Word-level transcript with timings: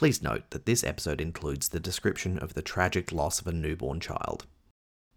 Please 0.00 0.22
note 0.22 0.48
that 0.48 0.64
this 0.64 0.82
episode 0.82 1.20
includes 1.20 1.68
the 1.68 1.78
description 1.78 2.38
of 2.38 2.54
the 2.54 2.62
tragic 2.62 3.12
loss 3.12 3.38
of 3.38 3.46
a 3.46 3.52
newborn 3.52 4.00
child. 4.00 4.46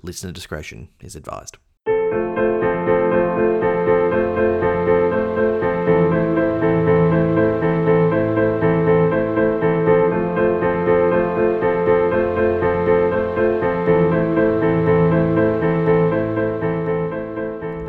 Listener 0.02 0.34
discretion 0.34 0.90
is 1.00 1.16
advised. 1.16 1.56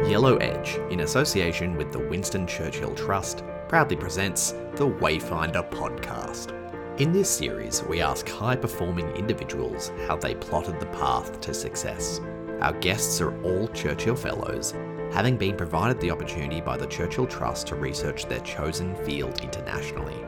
Yellow 0.08 0.36
Edge, 0.36 0.79
in 0.92 1.00
association 1.00 1.76
with 1.76 1.90
the 1.90 2.06
Winston 2.08 2.46
Churchill 2.46 2.95
Trust, 2.95 3.42
proudly 3.66 3.96
presents 3.96 4.52
the 4.76 4.88
Wayfinder 4.88 5.68
podcast. 5.72 6.63
In 6.98 7.11
this 7.11 7.29
series, 7.29 7.82
we 7.82 8.00
ask 8.00 8.29
high 8.29 8.54
performing 8.54 9.10
individuals 9.16 9.91
how 10.06 10.14
they 10.14 10.37
plotted 10.37 10.78
the 10.78 10.87
path 10.87 11.41
to 11.41 11.52
success. 11.52 12.20
Our 12.60 12.73
guests 12.74 13.20
are 13.20 13.36
all 13.42 13.66
Churchill 13.66 14.14
Fellows, 14.14 14.74
having 15.10 15.36
been 15.36 15.56
provided 15.56 15.98
the 15.98 16.12
opportunity 16.12 16.60
by 16.60 16.77
the 16.77 16.86
Churchill 16.86 17.27
Trust 17.27 17.66
to 17.66 17.74
research 17.74 18.27
their 18.27 18.38
chosen 18.41 18.95
field 19.05 19.41
internationally. 19.41 20.24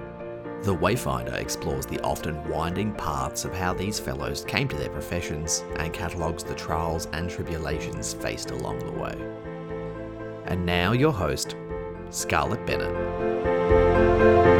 The 0.63 0.75
Wayfinder 0.75 1.35
explores 1.35 1.87
the 1.87 2.01
often 2.01 2.43
winding 2.49 2.95
paths 2.95 3.45
of 3.45 3.55
how 3.55 3.73
these 3.73 4.01
fellows 4.01 4.45
came 4.45 4.67
to 4.67 4.77
their 4.77 4.91
professions 4.91 5.63
and 5.77 5.93
catalogues 5.93 6.43
the 6.43 6.57
trials 6.57 7.07
and 7.13 7.31
tribulations 7.31 8.13
faced 8.13 8.51
along 8.51 8.81
the 8.81 8.91
way. 8.91 9.17
And 10.47 10.67
now, 10.67 10.91
your 10.91 11.13
host, 11.13 11.55
Scarlet 12.11 12.67
Bennett. 12.67 14.56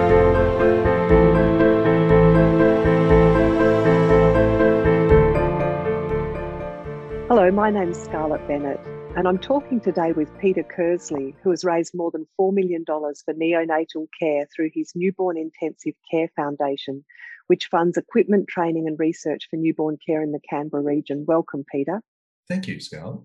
Hello, 7.47 7.55
my 7.55 7.71
name 7.71 7.91
is 7.91 8.03
Scarlet 8.03 8.45
Bennett, 8.49 8.81
and 9.17 9.29
I'm 9.29 9.39
talking 9.39 9.81
today 9.81 10.11
with 10.11 10.37
Peter 10.41 10.65
Cursley, 10.65 11.33
who 11.45 11.51
has 11.51 11.65
raised 11.65 11.95
more 11.95 12.11
than 12.11 12.27
$4 12.41 12.53
million 12.53 12.85
for 12.85 13.35
neonatal 13.35 14.09
care 14.19 14.49
through 14.53 14.71
his 14.75 14.91
Newborn 14.97 15.39
Intensive 15.39 15.95
Care 16.11 16.29
Foundation, 16.35 17.05
which 17.47 17.67
funds 17.67 17.97
equipment, 17.97 18.49
training, 18.49 18.89
and 18.89 18.99
research 18.99 19.47
for 19.49 19.59
newborn 19.59 19.97
care 20.05 20.25
in 20.25 20.33
the 20.33 20.41
Canberra 20.51 20.83
region. 20.83 21.25
Welcome, 21.25 21.65
Peter. 21.71 22.01
Thank 22.49 22.67
you, 22.67 22.81
Scarlet. 22.81 23.21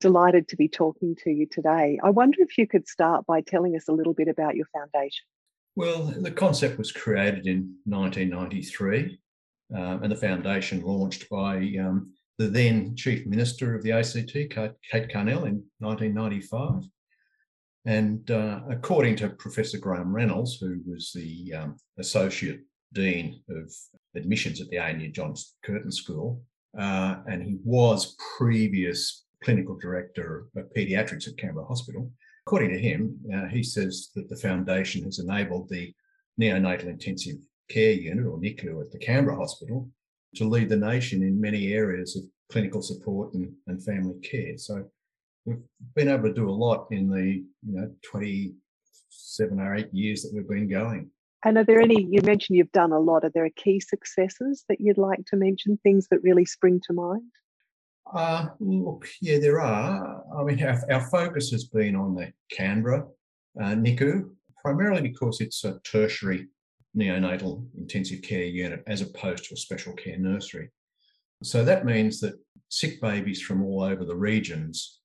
Delighted 0.00 0.48
to 0.48 0.56
be 0.56 0.68
talking 0.68 1.14
to 1.22 1.30
you 1.30 1.46
today. 1.46 1.98
I 2.02 2.08
wonder 2.08 2.38
if 2.40 2.56
you 2.56 2.66
could 2.66 2.88
start 2.88 3.26
by 3.26 3.42
telling 3.42 3.76
us 3.76 3.86
a 3.86 3.92
little 3.92 4.14
bit 4.14 4.28
about 4.28 4.56
your 4.56 4.66
foundation. 4.72 5.26
Well, 5.76 6.04
the 6.04 6.30
concept 6.30 6.78
was 6.78 6.90
created 6.90 7.46
in 7.46 7.74
1993, 7.84 9.18
um, 9.76 10.02
and 10.02 10.10
the 10.10 10.16
foundation 10.16 10.80
launched 10.80 11.28
by 11.28 11.56
um, 11.78 12.14
the 12.38 12.48
then 12.48 12.96
Chief 12.96 13.26
Minister 13.26 13.74
of 13.74 13.82
the 13.82 13.92
ACT, 13.92 14.32
Kate 14.32 15.08
Carnell, 15.12 15.46
in 15.46 15.64
1995. 15.78 16.84
And 17.84 18.30
uh, 18.30 18.60
according 18.70 19.16
to 19.16 19.30
Professor 19.30 19.78
Graham 19.78 20.14
Reynolds, 20.14 20.58
who 20.60 20.80
was 20.86 21.12
the 21.14 21.52
um, 21.54 21.76
Associate 21.98 22.60
Dean 22.92 23.42
of 23.50 23.72
Admissions 24.14 24.60
at 24.60 24.68
the 24.68 24.78
ANU 24.78 25.10
John 25.10 25.34
Curtin 25.64 25.90
School, 25.90 26.42
uh, 26.78 27.16
and 27.26 27.42
he 27.42 27.58
was 27.64 28.16
previous 28.38 29.24
clinical 29.42 29.76
director 29.76 30.46
of 30.56 30.72
paediatrics 30.76 31.28
at 31.28 31.36
Canberra 31.36 31.66
Hospital. 31.66 32.10
According 32.46 32.70
to 32.70 32.78
him, 32.78 33.18
uh, 33.34 33.46
he 33.46 33.62
says 33.62 34.10
that 34.14 34.28
the 34.28 34.36
foundation 34.36 35.04
has 35.04 35.18
enabled 35.18 35.68
the 35.68 35.92
neonatal 36.40 36.86
intensive 36.86 37.36
care 37.68 37.92
unit, 37.92 38.26
or 38.26 38.38
NICU, 38.38 38.80
at 38.80 38.90
the 38.90 38.98
Canberra 38.98 39.36
Hospital 39.36 39.88
to 40.36 40.48
lead 40.48 40.68
the 40.68 40.76
nation 40.76 41.22
in 41.22 41.40
many 41.40 41.72
areas 41.72 42.16
of 42.16 42.24
clinical 42.50 42.82
support 42.82 43.34
and, 43.34 43.52
and 43.66 43.84
family 43.84 44.18
care. 44.20 44.56
So 44.56 44.84
we've 45.44 45.58
been 45.94 46.08
able 46.08 46.24
to 46.24 46.34
do 46.34 46.48
a 46.48 46.52
lot 46.52 46.86
in 46.90 47.08
the 47.08 47.22
you 47.22 47.44
know 47.62 47.90
27 48.04 49.60
or 49.60 49.74
8 49.74 49.88
years 49.92 50.22
that 50.22 50.32
we've 50.34 50.48
been 50.48 50.68
going. 50.68 51.10
And 51.44 51.58
are 51.58 51.64
there 51.64 51.80
any, 51.80 52.04
you 52.04 52.20
mentioned 52.22 52.56
you've 52.56 52.70
done 52.70 52.92
a 52.92 53.00
lot, 53.00 53.24
are 53.24 53.32
there 53.34 53.48
key 53.56 53.80
successes 53.80 54.64
that 54.68 54.80
you'd 54.80 54.98
like 54.98 55.24
to 55.26 55.36
mention, 55.36 55.76
things 55.76 56.06
that 56.10 56.22
really 56.22 56.44
spring 56.44 56.80
to 56.86 56.92
mind? 56.92 57.32
Uh, 58.14 58.48
look, 58.60 59.08
yeah, 59.20 59.38
there 59.38 59.60
are. 59.60 60.22
I 60.38 60.44
mean, 60.44 60.62
our, 60.62 60.80
our 60.90 61.08
focus 61.08 61.50
has 61.50 61.64
been 61.64 61.96
on 61.96 62.14
the 62.14 62.32
Canberra 62.50 63.06
uh, 63.60 63.74
NICU, 63.74 64.30
primarily 64.62 65.02
because 65.02 65.40
it's 65.40 65.64
a 65.64 65.80
tertiary 65.80 66.46
neonatal 66.96 67.66
intensive 67.76 68.22
care 68.22 68.44
unit 68.44 68.82
as 68.86 69.00
opposed 69.00 69.44
to 69.44 69.54
a 69.54 69.56
special 69.56 69.94
care 69.94 70.18
nursery. 70.18 70.70
So 71.42 71.64
that 71.64 71.84
means 71.84 72.20
that 72.20 72.34
sick 72.68 73.00
babies 73.00 73.40
from 73.40 73.62
all 73.64 73.82
over 73.82 74.04
the 74.04 74.16
regions 74.16 75.00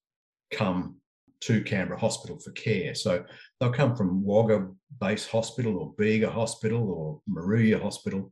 come 0.52 0.98
to 1.42 1.64
Canberra 1.64 2.00
Hospital 2.00 2.40
for 2.40 2.52
care. 2.52 2.96
So 2.96 3.24
they'll 3.60 3.72
come 3.72 3.96
from 3.96 4.24
Wagga 4.24 4.68
Base 5.00 5.28
Hospital 5.28 5.78
or 5.78 5.94
Bega 5.98 6.30
Hospital 6.30 6.92
or 6.92 7.22
Moruya 7.30 7.82
Hospital. 7.82 8.32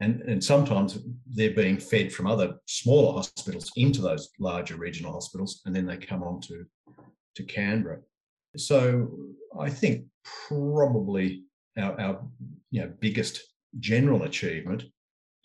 And, 0.00 0.20
and 0.22 0.44
sometimes 0.44 0.98
they're 1.26 1.54
being 1.54 1.78
fed 1.78 2.12
from 2.12 2.26
other 2.26 2.56
smaller 2.66 3.14
hospitals 3.14 3.72
into 3.76 4.02
those 4.02 4.28
larger 4.38 4.76
regional 4.76 5.12
hospitals, 5.12 5.62
and 5.64 5.74
then 5.74 5.86
they 5.86 5.96
come 5.96 6.22
on 6.22 6.40
to, 6.42 6.66
to 7.36 7.42
Canberra. 7.44 8.00
So 8.58 9.08
I 9.58 9.70
think 9.70 10.04
probably 10.48 11.45
our, 11.78 12.00
our 12.00 12.26
you 12.70 12.82
know, 12.82 12.92
biggest 13.00 13.42
general 13.78 14.24
achievement 14.24 14.84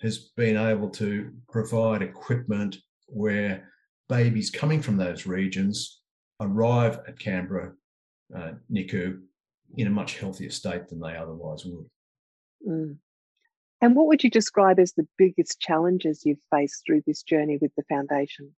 has 0.02 0.32
been 0.36 0.58
able 0.58 0.90
to 0.90 1.32
provide 1.50 2.02
equipment 2.02 2.78
where 3.08 3.70
babies 4.10 4.50
coming 4.50 4.82
from 4.82 4.98
those 4.98 5.26
regions 5.26 6.02
arrive 6.40 7.00
at 7.08 7.20
Canberra 7.20 7.74
uh, 8.36 8.52
NICU 8.72 9.22
in 9.78 9.88
a 9.88 9.92
much 9.92 10.18
healthier 10.18 10.50
state 10.50 10.88
than 10.90 11.00
they 11.00 11.16
otherwise 11.16 11.66
would. 11.66 11.86
Mm. 12.68 12.98
And 13.82 13.96
what 13.96 14.08
would 14.08 14.24
you 14.24 14.30
describe 14.30 14.80
as 14.80 14.94
the 14.94 15.08
biggest 15.18 15.60
challenges 15.60 16.24
you've 16.26 16.38
faced 16.52 16.84
through 16.86 17.04
this 17.08 17.24
journey 17.24 17.58
with 17.60 17.72
the 17.76 17.84
foundation? 17.90 18.52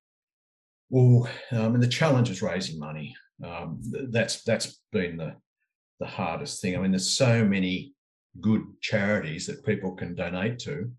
Well, 0.90 1.30
um, 1.52 1.76
and 1.76 1.84
the 1.84 1.88
challenge 1.88 2.30
is 2.30 2.42
raising 2.42 2.78
money. 2.78 3.16
Um, 3.44 3.80
that's 4.12 4.44
that's 4.44 4.80
been 4.92 5.18
the 5.18 5.36
the 6.03 6.09
hardest 6.09 6.62
thing. 6.62 6.75
I 6.75 6.80
mean, 6.80 6.91
there's 6.91 7.09
so 7.09 7.46
many 7.46 7.94
good 8.41 8.64
charities 8.81 9.46
that 9.47 9.66
people 9.66 9.91
can 9.94 10.16
donate 10.16 10.59
to, 10.59 10.91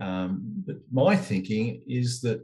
um, 0.00 0.40
but 0.66 0.76
my 0.90 1.16
thinking 1.16 1.82
is 1.86 2.20
that 2.20 2.40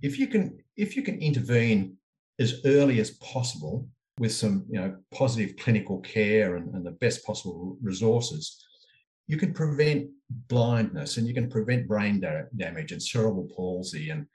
if 0.00 0.18
you 0.18 0.26
can 0.26 0.58
if 0.76 0.96
you 0.96 1.02
can 1.02 1.18
intervene 1.20 1.96
as 2.38 2.60
early 2.64 2.98
as 3.00 3.10
possible 3.32 3.86
with 4.18 4.32
some 4.32 4.64
you 4.70 4.80
know 4.80 4.96
positive 5.12 5.56
clinical 5.56 5.98
care 6.00 6.56
and, 6.56 6.74
and 6.74 6.84
the 6.86 6.98
best 7.04 7.24
possible 7.26 7.76
resources, 7.82 8.42
you 9.26 9.36
can 9.36 9.52
prevent 9.52 10.08
blindness 10.48 11.16
and 11.16 11.26
you 11.28 11.34
can 11.34 11.48
prevent 11.50 11.88
brain 11.88 12.20
da- 12.20 12.48
damage 12.56 12.92
and 12.92 13.02
cerebral 13.02 13.48
palsy 13.54 14.10
and 14.10 14.26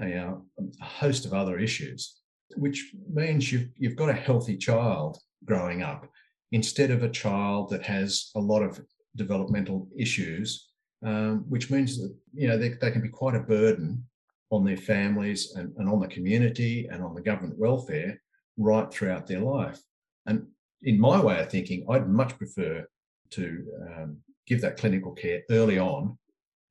you 0.00 0.14
know, 0.14 0.44
a 0.80 0.84
host 0.84 1.26
of 1.26 1.34
other 1.34 1.58
issues, 1.58 2.20
which 2.56 2.92
means 3.12 3.50
you've, 3.52 3.68
you've 3.76 3.96
got 3.96 4.08
a 4.08 4.12
healthy 4.12 4.56
child 4.56 5.18
growing 5.44 5.82
up 5.82 6.08
instead 6.52 6.90
of 6.90 7.02
a 7.02 7.10
child 7.10 7.70
that 7.70 7.82
has 7.82 8.30
a 8.34 8.40
lot 8.40 8.62
of 8.62 8.80
developmental 9.16 9.88
issues, 9.96 10.70
um, 11.04 11.44
which 11.48 11.70
means 11.70 11.98
that 11.98 12.14
you 12.34 12.48
know 12.48 12.58
they, 12.58 12.70
they 12.70 12.90
can 12.90 13.02
be 13.02 13.08
quite 13.08 13.34
a 13.34 13.40
burden 13.40 14.04
on 14.50 14.64
their 14.64 14.76
families 14.76 15.54
and, 15.56 15.72
and 15.76 15.88
on 15.88 16.00
the 16.00 16.08
community 16.08 16.88
and 16.90 17.02
on 17.02 17.14
the 17.14 17.20
government 17.20 17.58
welfare 17.58 18.20
right 18.56 18.90
throughout 18.90 19.26
their 19.26 19.40
life. 19.40 19.78
And 20.26 20.46
in 20.82 20.98
my 20.98 21.20
way 21.20 21.38
of 21.38 21.50
thinking, 21.50 21.86
I'd 21.90 22.08
much 22.08 22.36
prefer 22.38 22.86
to 23.30 23.66
um, 23.82 24.16
give 24.46 24.60
that 24.62 24.78
clinical 24.78 25.12
care 25.12 25.42
early 25.50 25.78
on 25.78 26.16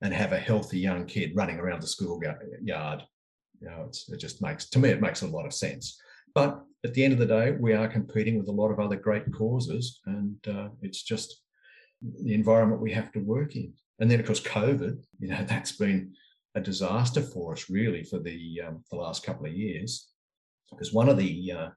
and 0.01 0.13
have 0.13 0.31
a 0.31 0.39
healthy 0.39 0.79
young 0.79 1.05
kid 1.05 1.31
running 1.35 1.59
around 1.59 1.81
the 1.81 1.87
school 1.87 2.19
yard. 2.61 3.03
You 3.61 3.67
know, 3.67 3.89
it 4.09 4.17
just 4.17 4.41
makes, 4.41 4.69
to 4.69 4.79
me, 4.79 4.89
it 4.89 5.01
makes 5.01 5.21
a 5.21 5.27
lot 5.27 5.45
of 5.45 5.53
sense. 5.53 5.99
But 6.35 6.61
at 6.83 6.93
the 6.93 7.03
end 7.03 7.13
of 7.13 7.19
the 7.19 7.25
day, 7.25 7.51
we 7.51 7.73
are 7.73 7.87
competing 7.87 8.37
with 8.37 8.47
a 8.47 8.51
lot 8.51 8.71
of 8.71 8.79
other 8.79 8.95
great 8.95 9.31
causes, 9.33 9.99
and 10.05 10.37
uh, 10.47 10.69
it's 10.81 11.03
just 11.03 11.41
the 12.01 12.33
environment 12.33 12.81
we 12.81 12.91
have 12.91 13.11
to 13.13 13.19
work 13.19 13.55
in. 13.55 13.73
And 13.99 14.09
then, 14.09 14.19
of 14.19 14.25
course, 14.25 14.41
COVID, 14.41 15.03
you 15.19 15.27
know, 15.29 15.43
that's 15.47 15.71
been 15.73 16.13
a 16.55 16.61
disaster 16.61 17.21
for 17.21 17.53
us 17.53 17.69
really 17.69 18.03
for 18.03 18.19
the 18.19 18.61
um, 18.65 18.83
the 18.89 18.97
last 18.97 19.23
couple 19.23 19.45
of 19.45 19.53
years, 19.53 20.07
because 20.69 20.93
one 20.93 21.09
of 21.09 21.17
the 21.17 21.51
uh, 21.51 21.69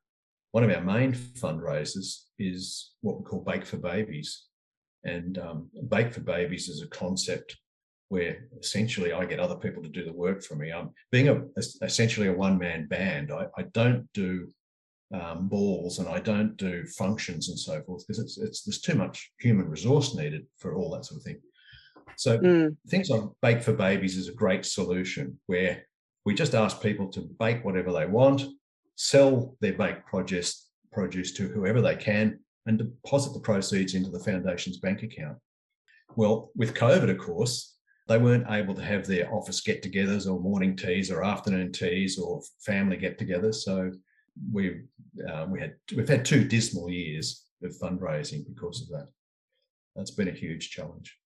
one 0.52 0.64
of 0.64 0.70
our 0.70 0.82
main 0.82 1.12
fundraisers 1.12 2.24
is 2.38 2.92
what 3.00 3.18
we 3.18 3.24
call 3.24 3.40
Bake 3.40 3.64
for 3.64 3.78
Babies, 3.78 4.46
and 5.04 5.38
um, 5.38 5.70
Bake 5.88 6.12
for 6.12 6.20
Babies 6.20 6.68
is 6.68 6.82
a 6.82 6.88
concept 6.88 7.56
where 8.10 8.48
essentially 8.60 9.12
I 9.12 9.24
get 9.24 9.38
other 9.38 9.54
people 9.54 9.82
to 9.84 9.88
do 9.88 10.04
the 10.04 10.12
work 10.12 10.42
for 10.42 10.56
me. 10.56 10.72
Um, 10.72 10.90
being 11.12 11.28
a, 11.28 11.36
a 11.36 11.62
essentially 11.82 12.26
a 12.26 12.32
one 12.32 12.58
man 12.58 12.86
band, 12.88 13.30
I, 13.32 13.46
I 13.56 13.62
don't 13.72 14.08
do 14.12 14.48
um, 15.12 15.48
balls 15.48 15.98
and 15.98 16.08
I 16.08 16.20
don't 16.20 16.56
do 16.56 16.84
functions 16.86 17.48
and 17.48 17.58
so 17.58 17.82
forth 17.82 18.06
because 18.06 18.20
it's, 18.20 18.38
it's 18.38 18.62
there's 18.62 18.80
too 18.80 18.94
much 18.94 19.32
human 19.40 19.68
resource 19.68 20.14
needed 20.14 20.46
for 20.58 20.74
all 20.74 20.90
that 20.90 21.04
sort 21.04 21.20
of 21.20 21.24
thing. 21.24 21.40
So 22.16 22.38
mm. 22.38 22.76
things 22.88 23.08
like 23.08 23.22
Bake 23.42 23.62
for 23.62 23.72
Babies 23.72 24.16
is 24.16 24.28
a 24.28 24.34
great 24.34 24.64
solution 24.66 25.38
where 25.46 25.84
we 26.24 26.34
just 26.34 26.54
ask 26.54 26.82
people 26.82 27.08
to 27.12 27.22
bake 27.38 27.64
whatever 27.64 27.92
they 27.92 28.06
want, 28.06 28.42
sell 28.96 29.56
their 29.60 29.72
baked 29.72 30.06
produce, 30.06 30.68
produce 30.92 31.32
to 31.32 31.48
whoever 31.48 31.80
they 31.80 31.96
can, 31.96 32.38
and 32.66 32.78
deposit 32.78 33.32
the 33.32 33.40
proceeds 33.40 33.94
into 33.94 34.10
the 34.10 34.20
foundation's 34.20 34.78
bank 34.78 35.02
account. 35.02 35.38
Well, 36.16 36.50
with 36.54 36.74
COVID, 36.74 37.10
of 37.10 37.18
course, 37.18 37.76
they 38.06 38.18
weren't 38.18 38.50
able 38.50 38.74
to 38.74 38.82
have 38.82 39.06
their 39.06 39.32
office 39.32 39.60
get 39.60 39.82
togethers 39.82 40.30
or 40.30 40.40
morning 40.40 40.76
teas 40.76 41.10
or 41.10 41.24
afternoon 41.24 41.72
teas 41.72 42.18
or 42.18 42.42
family 42.60 42.96
get 42.96 43.18
togethers. 43.18 43.56
So 43.56 43.92
we, 44.52 44.82
uh, 45.28 45.46
we 45.48 45.60
had, 45.60 45.74
we've 45.96 46.08
had 46.08 46.24
two 46.24 46.44
dismal 46.44 46.90
years 46.90 47.44
of 47.62 47.72
fundraising 47.82 48.44
because 48.46 48.82
of 48.82 48.88
that. 48.88 49.08
That's 49.96 50.10
been 50.10 50.28
a 50.28 50.32
huge 50.32 50.70
challenge. 50.70 51.16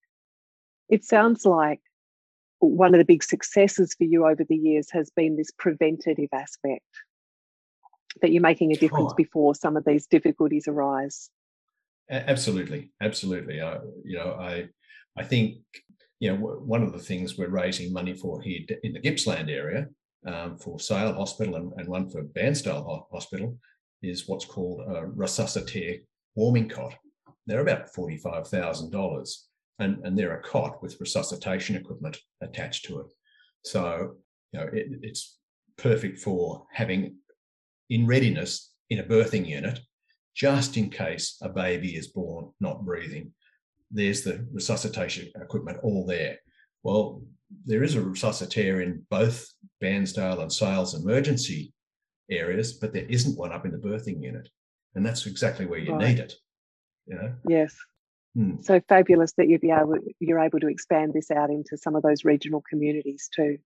It 0.89 1.05
sounds 1.05 1.45
like 1.45 1.81
one 2.59 2.95
of 2.95 2.99
the 2.99 3.05
big 3.05 3.23
successes 3.23 3.95
for 3.97 4.05
you 4.05 4.27
over 4.27 4.45
the 4.45 4.57
years 4.57 4.91
has 4.91 5.11
been 5.11 5.37
this 5.37 5.51
preventative 5.59 6.29
aspect 6.33 6.83
that 8.23 8.31
you're 8.31 8.43
making 8.43 8.73
a 8.73 8.77
difference 8.77 9.13
oh. 9.13 9.17
before 9.17 9.55
some 9.55 9.77
of 9.77 9.85
these 9.85 10.07
difficulties 10.07 10.69
arise. 10.69 11.31
Absolutely, 12.11 12.93
absolutely. 13.01 13.61
I, 13.61 13.79
you 14.05 14.19
know, 14.19 14.37
I, 14.39 14.69
I 15.17 15.25
think 15.25 15.59
you 16.21 16.31
know 16.31 16.37
one 16.37 16.83
of 16.83 16.93
the 16.93 16.99
things 16.99 17.37
we're 17.37 17.49
raising 17.49 17.93
money 17.93 18.15
for 18.15 18.41
here 18.41 18.61
in 18.83 18.93
the 18.93 19.01
Gippsland 19.01 19.51
area 19.51 19.89
um, 20.27 20.57
for 20.59 20.81
Sale 20.81 21.15
Hospital 21.15 21.57
and, 21.57 21.73
and, 21.77 21.89
one 21.89 22.09
for 22.09 22.25
Bairnsdale 22.25 23.07
Hospital 23.11 23.59
is 24.03 24.29
what's 24.29 24.45
called 24.45 24.81
a 24.81 25.07
resuscitaire 25.07 26.01
warming 26.35 26.69
cot. 26.69 26.95
They're 27.47 27.61
about 27.61 27.93
forty-five 27.95 28.49
thousand 28.49 28.91
dollars, 28.91 29.49
and 29.79 29.99
and 30.05 30.19
they're 30.19 30.39
a 30.39 30.43
cot 30.43 30.83
with 30.83 31.01
resuscitation 31.01 31.77
equipment 31.77 32.19
attached 32.43 32.87
to 32.87 33.01
it. 33.01 33.07
So 33.65 34.17
you 34.53 34.61
know 34.61 34.67
it, 34.73 34.87
it's 35.03 35.39
perfect 35.77 36.21
for 36.21 36.67
having 36.73 37.17
in 37.91 38.07
readiness 38.07 38.73
in 38.91 39.01
a 39.01 39.05
birthing 39.05 39.47
unit, 39.47 39.81
just 40.35 40.77
in 40.77 40.91
case 40.91 41.37
a 41.43 41.49
baby 41.49 41.97
is 41.97 42.09
born 42.09 42.51
not 42.61 42.85
breathing. 42.85 43.33
There's 43.91 44.23
the 44.23 44.47
resuscitation 44.53 45.31
equipment 45.41 45.79
all 45.83 46.07
there. 46.07 46.39
Well, 46.83 47.23
there 47.65 47.83
is 47.83 47.95
a 47.95 48.01
resuscitaire 48.01 48.83
in 48.83 49.05
both 49.11 49.47
Bairnsdale 49.83 50.43
and 50.43 50.53
Sale's 50.53 50.95
emergency 50.95 51.73
areas, 52.31 52.73
but 52.73 52.93
there 52.93 53.07
isn't 53.07 53.37
one 53.37 53.53
up 53.53 53.65
in 53.65 53.73
the 53.73 53.79
birthing 53.79 54.23
unit. 54.23 54.49
And 54.95 55.05
that's 55.05 55.27
exactly 55.27 55.67
where 55.67 55.79
you 55.79 55.93
right. 55.93 56.09
need 56.09 56.19
it. 56.21 56.35
You 57.07 57.17
know? 57.17 57.35
Yes. 57.49 57.77
Hmm. 58.35 58.57
So 58.63 58.81
fabulous 58.89 59.33
that 59.35 59.49
you'd 59.49 59.61
be 59.61 59.71
able 59.71 59.99
you're 60.19 60.41
able 60.41 60.61
to 60.61 60.69
expand 60.69 61.13
this 61.13 61.31
out 61.31 61.51
into 61.51 61.77
some 61.77 61.95
of 61.95 62.03
those 62.03 62.25
regional 62.25 62.63
communities 62.69 63.29
too. 63.35 63.59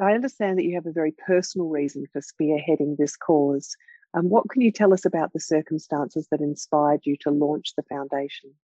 I 0.00 0.12
understand 0.12 0.58
that 0.58 0.64
you 0.64 0.74
have 0.74 0.86
a 0.86 0.92
very 0.92 1.12
personal 1.12 1.68
reason 1.68 2.06
for 2.12 2.20
spearheading 2.20 2.96
this 2.96 3.16
cause. 3.16 3.76
Um, 4.14 4.28
what 4.28 4.48
can 4.48 4.62
you 4.62 4.70
tell 4.70 4.92
us 4.92 5.04
about 5.04 5.32
the 5.32 5.40
circumstances 5.40 6.26
that 6.30 6.40
inspired 6.40 7.00
you 7.04 7.16
to 7.20 7.30
launch 7.30 7.74
the 7.76 7.82
foundation? 7.84 8.54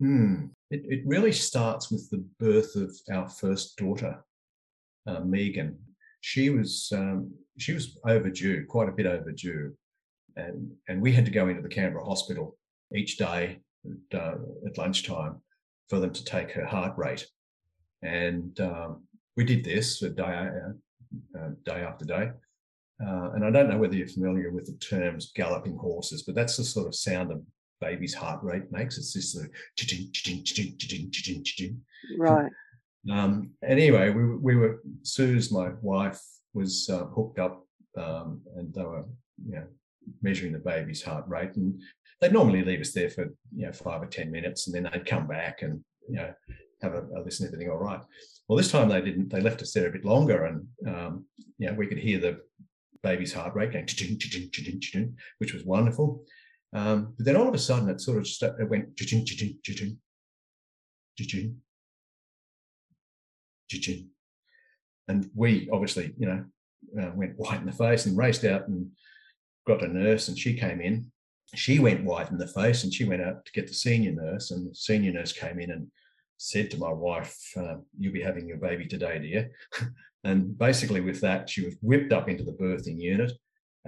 Hmm. 0.00 0.46
It, 0.70 0.82
it 0.88 1.02
really 1.04 1.32
starts 1.32 1.90
with 1.90 2.08
the 2.10 2.24
birth 2.38 2.74
of 2.76 2.94
our 3.12 3.28
first 3.28 3.76
daughter, 3.76 4.24
uh, 5.06 5.20
Megan. 5.20 5.78
She 6.20 6.50
was 6.50 6.90
um, 6.94 7.32
she 7.58 7.72
was 7.72 7.98
overdue, 8.06 8.66
quite 8.66 8.88
a 8.88 8.92
bit 8.92 9.06
overdue, 9.06 9.74
and 10.36 10.72
and 10.88 11.00
we 11.00 11.12
had 11.12 11.26
to 11.26 11.30
go 11.30 11.48
into 11.48 11.62
the 11.62 11.68
Canberra 11.68 12.04
hospital 12.04 12.56
each 12.94 13.16
day 13.18 13.60
at, 13.84 14.18
uh, 14.18 14.36
at 14.66 14.78
lunchtime 14.78 15.40
for 15.88 16.00
them 16.00 16.12
to 16.12 16.24
take 16.24 16.50
her 16.52 16.64
heart 16.64 16.96
rate, 16.96 17.26
and 18.02 18.58
um, 18.60 19.04
we 19.36 19.44
did 19.44 19.64
this 19.64 20.00
day, 20.00 20.22
uh, 20.22 21.38
uh, 21.38 21.50
day 21.64 21.82
after 21.82 22.04
day. 22.04 22.30
Uh, 23.04 23.32
and 23.32 23.44
I 23.44 23.50
don't 23.50 23.68
know 23.68 23.78
whether 23.78 23.96
you're 23.96 24.06
familiar 24.06 24.50
with 24.50 24.66
the 24.66 24.78
terms 24.78 25.32
galloping 25.34 25.76
horses, 25.76 26.22
but 26.22 26.34
that's 26.34 26.56
the 26.56 26.64
sort 26.64 26.86
of 26.86 26.94
sound 26.94 27.32
a 27.32 27.40
baby's 27.80 28.14
heart 28.14 28.42
rate 28.42 28.70
makes. 28.70 28.98
It's 28.98 29.12
just 29.12 29.36
of 29.36 29.46
right. 32.18 32.50
Um, 33.10 33.50
anyway, 33.66 34.10
we, 34.10 34.36
we 34.36 34.56
were 34.56 34.80
Sue's 35.02 35.52
my 35.52 35.70
wife 35.82 36.20
was 36.54 36.88
uh, 36.90 37.04
hooked 37.06 37.38
up, 37.38 37.66
um, 37.98 38.40
and 38.56 38.72
they 38.72 38.82
were 38.82 39.04
you 39.46 39.56
know 39.56 39.66
measuring 40.22 40.52
the 40.52 40.58
baby's 40.58 41.02
heart 41.02 41.24
rate, 41.28 41.56
and 41.56 41.80
they'd 42.20 42.32
normally 42.32 42.64
leave 42.64 42.80
us 42.80 42.92
there 42.92 43.10
for 43.10 43.24
you 43.54 43.66
know 43.66 43.72
five 43.72 44.02
or 44.02 44.06
ten 44.06 44.30
minutes, 44.30 44.66
and 44.66 44.74
then 44.74 44.90
they'd 44.92 45.06
come 45.06 45.26
back 45.26 45.62
and 45.62 45.82
you 46.08 46.16
know 46.16 46.32
have 46.82 46.94
a, 46.94 47.06
a 47.16 47.20
listen, 47.24 47.46
everything 47.46 47.70
all 47.70 47.78
right. 47.78 48.00
Well, 48.48 48.58
this 48.58 48.70
time 48.70 48.88
they 48.88 49.00
didn't. 49.00 49.30
They 49.30 49.40
left 49.40 49.62
us 49.62 49.72
there 49.72 49.88
a 49.88 49.92
bit 49.92 50.04
longer, 50.04 50.44
and 50.44 50.66
um, 50.86 51.24
you 51.58 51.68
know, 51.68 51.74
we 51.74 51.86
could 51.86 51.98
hear 51.98 52.18
the 52.18 52.40
baby's 53.02 53.32
heart 53.32 53.54
rate 53.54 53.72
going, 53.72 55.16
which 55.38 55.52
was 55.52 55.64
wonderful. 55.64 56.24
Um, 56.74 57.14
but 57.16 57.24
then 57.24 57.36
all 57.36 57.48
of 57.48 57.54
a 57.54 57.58
sudden, 57.58 57.88
it 57.88 58.00
sort 58.00 58.18
of 58.18 58.24
just, 58.24 58.42
it 58.42 58.68
went, 58.68 58.96
and 65.08 65.30
we 65.34 65.68
obviously, 65.72 66.14
you 66.18 66.26
know, 66.26 66.44
uh, 67.00 67.12
went 67.14 67.38
white 67.38 67.60
in 67.60 67.66
the 67.66 67.72
face 67.72 68.06
and 68.06 68.16
raced 68.16 68.44
out 68.44 68.68
and 68.68 68.90
got 69.66 69.82
a 69.82 69.88
nurse, 69.88 70.28
and 70.28 70.38
she 70.38 70.54
came 70.54 70.80
in. 70.80 71.10
She 71.54 71.78
went 71.78 72.04
white 72.04 72.30
in 72.30 72.38
the 72.38 72.46
face, 72.46 72.84
and 72.84 72.92
she 72.92 73.04
went 73.04 73.22
out 73.22 73.44
to 73.44 73.52
get 73.52 73.68
the 73.68 73.74
senior 73.74 74.12
nurse, 74.12 74.50
and 74.50 74.70
the 74.70 74.74
senior 74.74 75.12
nurse 75.12 75.32
came 75.32 75.60
in 75.60 75.70
and 75.70 75.88
said 76.38 76.70
to 76.70 76.78
my 76.78 76.92
wife, 76.92 77.38
uh, 77.56 77.76
You'll 77.98 78.12
be 78.12 78.22
having 78.22 78.48
your 78.48 78.58
baby 78.58 78.86
today, 78.86 79.18
dear. 79.18 79.50
and 80.24 80.58
basically, 80.58 81.00
with 81.00 81.20
that, 81.20 81.48
she 81.48 81.64
was 81.64 81.76
whipped 81.80 82.12
up 82.12 82.28
into 82.28 82.44
the 82.44 82.52
birthing 82.52 83.00
unit. 83.00 83.32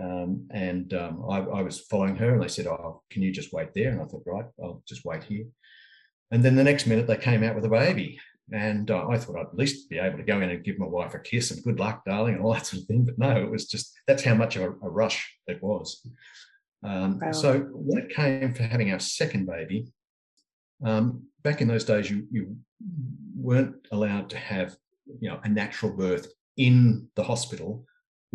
Um, 0.00 0.46
and 0.50 0.92
um, 0.92 1.24
I, 1.30 1.38
I, 1.38 1.62
was 1.62 1.80
following 1.80 2.16
her, 2.16 2.34
and 2.34 2.42
they 2.42 2.48
said, 2.48 2.66
Oh, 2.66 3.02
can 3.10 3.22
you 3.22 3.32
just 3.32 3.52
wait 3.52 3.72
there? 3.74 3.90
And 3.90 4.00
I 4.00 4.04
thought, 4.04 4.24
Right, 4.26 4.44
I'll 4.62 4.82
just 4.86 5.04
wait 5.06 5.24
here. 5.24 5.46
And 6.30 6.44
then 6.44 6.54
the 6.54 6.64
next 6.64 6.86
minute, 6.86 7.06
they 7.06 7.16
came 7.16 7.42
out 7.42 7.54
with 7.54 7.64
a 7.64 7.70
baby. 7.70 8.18
And 8.52 8.90
uh, 8.90 9.08
I 9.08 9.18
thought 9.18 9.36
I'd 9.36 9.46
at 9.46 9.56
least 9.56 9.90
be 9.90 9.98
able 9.98 10.18
to 10.18 10.24
go 10.24 10.40
in 10.40 10.50
and 10.50 10.64
give 10.64 10.78
my 10.78 10.86
wife 10.86 11.14
a 11.14 11.18
kiss 11.18 11.50
and 11.50 11.64
good 11.64 11.80
luck, 11.80 12.04
darling, 12.04 12.34
and 12.34 12.44
all 12.44 12.52
that 12.52 12.66
sort 12.66 12.82
of 12.82 12.88
thing. 12.88 13.04
But 13.04 13.18
no, 13.18 13.42
it 13.42 13.50
was 13.50 13.66
just 13.66 13.92
that's 14.06 14.22
how 14.22 14.34
much 14.34 14.56
of 14.56 14.62
a, 14.62 14.68
a 14.68 14.88
rush 14.88 15.34
it 15.46 15.60
was. 15.62 16.06
Um, 16.84 17.18
wow. 17.18 17.32
So 17.32 17.58
when 17.72 18.04
it 18.04 18.14
came 18.14 18.54
to 18.54 18.62
having 18.62 18.92
our 18.92 19.00
second 19.00 19.46
baby, 19.46 19.88
um, 20.84 21.24
back 21.42 21.60
in 21.60 21.68
those 21.68 21.84
days, 21.84 22.08
you, 22.08 22.26
you 22.30 22.56
weren't 23.36 23.74
allowed 23.90 24.30
to 24.30 24.36
have 24.36 24.76
you 25.20 25.28
know 25.28 25.40
a 25.42 25.48
natural 25.48 25.92
birth 25.92 26.28
in 26.56 27.08
the 27.16 27.24
hospital 27.24 27.84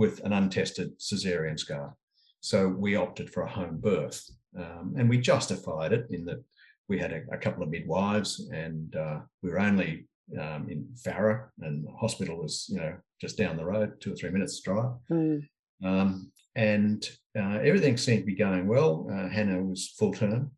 with 0.01 0.19
an 0.25 0.33
untested 0.33 0.97
cesarean 0.97 1.59
scar. 1.59 1.95
So 2.39 2.67
we 2.67 2.95
opted 2.95 3.29
for 3.29 3.43
a 3.43 3.51
home 3.59 3.77
birth, 3.77 4.19
um, 4.57 4.95
and 4.97 5.07
we 5.07 5.19
justified 5.19 5.93
it 5.93 6.07
in 6.09 6.25
that 6.25 6.43
we 6.89 6.97
had 6.97 7.11
a, 7.13 7.21
a 7.31 7.37
couple 7.37 7.61
of 7.61 7.69
midwives, 7.69 8.49
and 8.51 8.95
uh, 8.95 9.19
we 9.43 9.51
were 9.51 9.59
only 9.59 10.07
um, 10.43 10.67
in 10.71 10.87
Farrer, 11.03 11.53
and 11.61 11.85
the 11.85 11.91
hospital 11.91 12.41
was 12.41 12.65
you 12.73 12.79
know 12.79 12.93
just 13.23 13.37
down 13.37 13.57
the 13.57 13.71
road, 13.73 14.01
two 14.01 14.13
or 14.13 14.15
three 14.15 14.31
minutes 14.31 14.59
drive. 14.61 14.93
Mm. 15.11 15.47
Um, 15.85 16.31
and 16.55 17.07
uh, 17.37 17.59
everything 17.69 17.95
seemed 17.95 18.21
to 18.21 18.33
be 18.33 18.45
going 18.47 18.67
well. 18.67 19.07
Uh, 19.13 19.29
Hannah 19.29 19.61
was 19.61 19.93
full 19.99 20.13
term, 20.13 20.49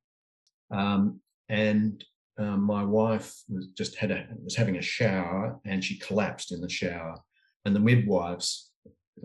um, 0.72 1.20
and 1.50 2.02
um, 2.40 2.64
my 2.64 2.86
wife 2.86 3.30
was 3.50 3.68
just 3.80 3.98
had 3.98 4.12
a 4.12 4.26
was 4.42 4.56
having 4.56 4.78
a 4.78 4.90
shower 4.98 5.60
and 5.66 5.84
she 5.84 6.00
collapsed 6.00 6.54
in 6.54 6.62
the 6.62 6.70
shower, 6.82 7.16
and 7.66 7.76
the 7.76 7.88
midwives 7.92 8.70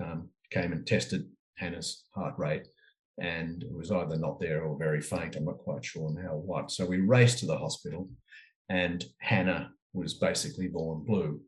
um, 0.02 0.28
came 0.50 0.72
and 0.72 0.86
tested 0.86 1.26
Hannah's 1.56 2.04
heart 2.14 2.34
rate, 2.38 2.66
and 3.18 3.62
it 3.62 3.72
was 3.72 3.90
either 3.90 4.16
not 4.16 4.40
there 4.40 4.62
or 4.62 4.78
very 4.78 5.00
faint. 5.00 5.36
I'm 5.36 5.44
not 5.44 5.58
quite 5.58 5.84
sure 5.84 6.10
now 6.10 6.36
what. 6.36 6.70
So 6.70 6.86
we 6.86 6.98
raced 7.00 7.38
to 7.40 7.46
the 7.46 7.58
hospital, 7.58 8.08
and 8.68 9.04
Hannah 9.18 9.70
was 9.92 10.14
basically 10.14 10.68
born 10.68 11.04
blue, 11.04 11.40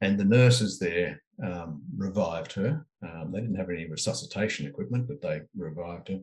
and 0.00 0.18
the 0.18 0.24
nurses 0.24 0.78
there 0.78 1.22
um, 1.44 1.82
revived 1.96 2.52
her. 2.54 2.86
Um, 3.02 3.32
they 3.32 3.40
didn't 3.40 3.56
have 3.56 3.70
any 3.70 3.88
resuscitation 3.88 4.66
equipment, 4.66 5.08
but 5.08 5.20
they 5.20 5.40
revived 5.56 6.08
her. 6.08 6.20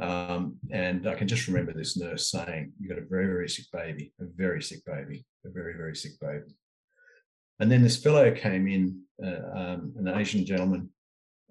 Um, 0.00 0.56
and 0.70 1.08
I 1.08 1.14
can 1.14 1.28
just 1.28 1.46
remember 1.46 1.72
this 1.72 1.96
nurse 1.96 2.30
saying, 2.30 2.72
You've 2.80 2.90
got 2.90 3.02
a 3.02 3.06
very, 3.06 3.26
very 3.26 3.48
sick 3.48 3.66
baby, 3.72 4.12
a 4.20 4.24
very 4.24 4.62
sick 4.62 4.84
baby, 4.84 5.24
a 5.46 5.50
very, 5.50 5.74
very 5.76 5.94
sick 5.94 6.12
baby. 6.20 6.56
And 7.60 7.70
then 7.70 7.82
this 7.82 8.02
fellow 8.02 8.30
came 8.32 8.66
in, 8.66 9.00
uh, 9.24 9.58
um, 9.58 9.94
an 9.96 10.08
Asian 10.08 10.44
gentleman, 10.44 10.90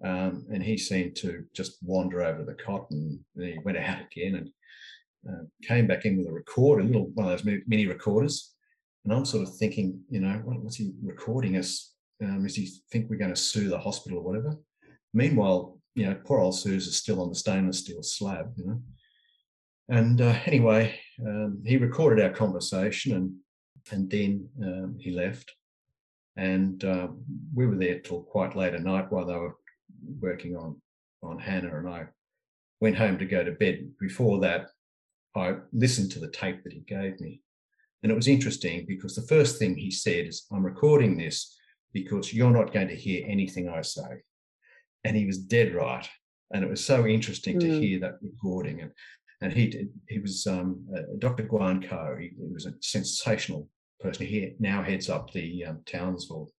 um, 0.04 0.46
and 0.52 0.62
he 0.62 0.78
seemed 0.78 1.16
to 1.18 1.46
just 1.54 1.78
wander 1.82 2.24
over 2.24 2.44
the 2.44 2.56
cot 2.56 2.88
and 2.92 3.20
he 3.38 3.58
went 3.64 3.78
out 3.90 4.00
again 4.12 4.36
and 4.36 4.50
uh, 5.30 5.44
came 5.66 5.88
back 5.88 6.06
in 6.06 6.18
with 6.18 6.28
a 6.28 6.32
recorder, 6.32 6.82
a 6.82 6.86
little 6.86 7.10
one 7.14 7.32
of 7.32 7.44
those 7.44 7.62
mini 7.68 7.88
recorders. 7.88 8.54
And 9.06 9.14
I'm 9.14 9.26
sort 9.26 9.48
of 9.48 9.56
thinking, 9.56 10.00
you 10.10 10.20
know, 10.20 10.42
what, 10.44 10.62
what's 10.62 10.78
he 10.78 10.92
recording 11.02 11.58
us? 11.58 11.94
Um, 12.22 12.44
does 12.44 12.56
he 12.56 12.70
think 12.92 13.10
we're 13.10 13.18
going 13.18 13.34
to 13.34 13.40
sue 13.40 13.70
the 13.70 13.80
hospital 13.80 14.20
or 14.20 14.24
whatever? 14.24 14.58
Meanwhile, 15.14 15.78
you 15.96 16.06
know, 16.06 16.18
poor 16.26 16.40
old 16.40 16.58
Suze 16.58 16.88
is 16.88 16.98
still 16.98 17.22
on 17.22 17.30
the 17.30 17.36
stainless 17.36 17.80
steel 17.80 18.02
slab, 18.02 18.54
you 18.58 18.66
know. 18.66 18.82
And 19.90 20.22
uh, 20.22 20.36
anyway, 20.46 21.00
um, 21.26 21.62
he 21.66 21.78
recorded 21.78 22.24
our 22.24 22.32
conversation, 22.32 23.14
and 23.14 23.34
and 23.92 24.10
then 24.10 24.50
um, 24.62 24.98
he 25.00 25.12
left. 25.12 25.52
And 26.36 26.84
uh, 26.84 27.10
we 27.54 27.68
were 27.68 27.76
there 27.76 28.00
till 28.00 28.24
quite 28.24 28.56
late 28.56 28.74
at 28.74 28.84
night 28.84 29.12
while 29.12 29.26
they 29.26 29.36
were 29.36 29.56
working 30.20 30.56
on 30.56 30.82
on 31.22 31.40
Hannah, 31.40 31.78
and 31.78 31.88
I 31.88 32.06
went 32.82 32.98
home 32.98 33.18
to 33.18 33.26
go 33.26 33.44
to 33.44 33.52
bed. 33.52 33.90
Before 34.00 34.40
that, 34.42 34.68
I 35.36 35.56
listened 35.72 36.12
to 36.12 36.20
the 36.20 36.32
tape 36.32 36.64
that 36.64 36.74
he 36.74 36.82
gave 36.82 37.20
me, 37.22 37.42
and 38.02 38.12
it 38.12 38.16
was 38.16 38.28
interesting 38.28 38.86
because 38.88 39.16
the 39.16 39.28
first 39.28 39.58
thing 39.58 39.76
he 39.76 39.92
said 39.92 40.28
is, 40.28 40.46
"I'm 40.52 40.66
recording 40.66 41.18
this 41.18 41.56
because 41.94 42.34
you're 42.34 42.52
not 42.52 42.74
going 42.74 42.90
to 42.90 42.96
hear 42.96 43.26
anything 43.28 43.70
I 43.70 43.82
say," 43.82 44.24
and 45.04 45.16
he 45.16 45.26
was 45.26 45.38
dead 45.38 45.74
right. 45.74 46.08
And 46.52 46.64
it 46.64 46.70
was 46.70 46.86
so 46.86 47.08
interesting 47.08 47.58
mm. 47.58 47.62
to 47.62 47.80
hear 47.80 48.00
that 48.02 48.20
recording, 48.22 48.82
and 48.82 48.92
and 49.42 49.54
he 49.54 49.68
did, 49.68 49.90
he 50.08 50.20
was 50.20 50.48
um, 50.48 50.86
uh, 50.96 51.02
Dr. 51.20 51.44
Guan 51.44 51.88
Ko. 51.88 52.16
He, 52.20 52.32
he, 52.38 52.54
was 52.54 52.66
a 52.66 52.74
sensational 52.82 53.70
person. 54.00 54.26
He 54.26 54.54
now 54.60 54.84
heads 54.84 55.10
up 55.10 55.32
the 55.32 55.66
um, 55.66 55.82
Townsville 55.86 56.50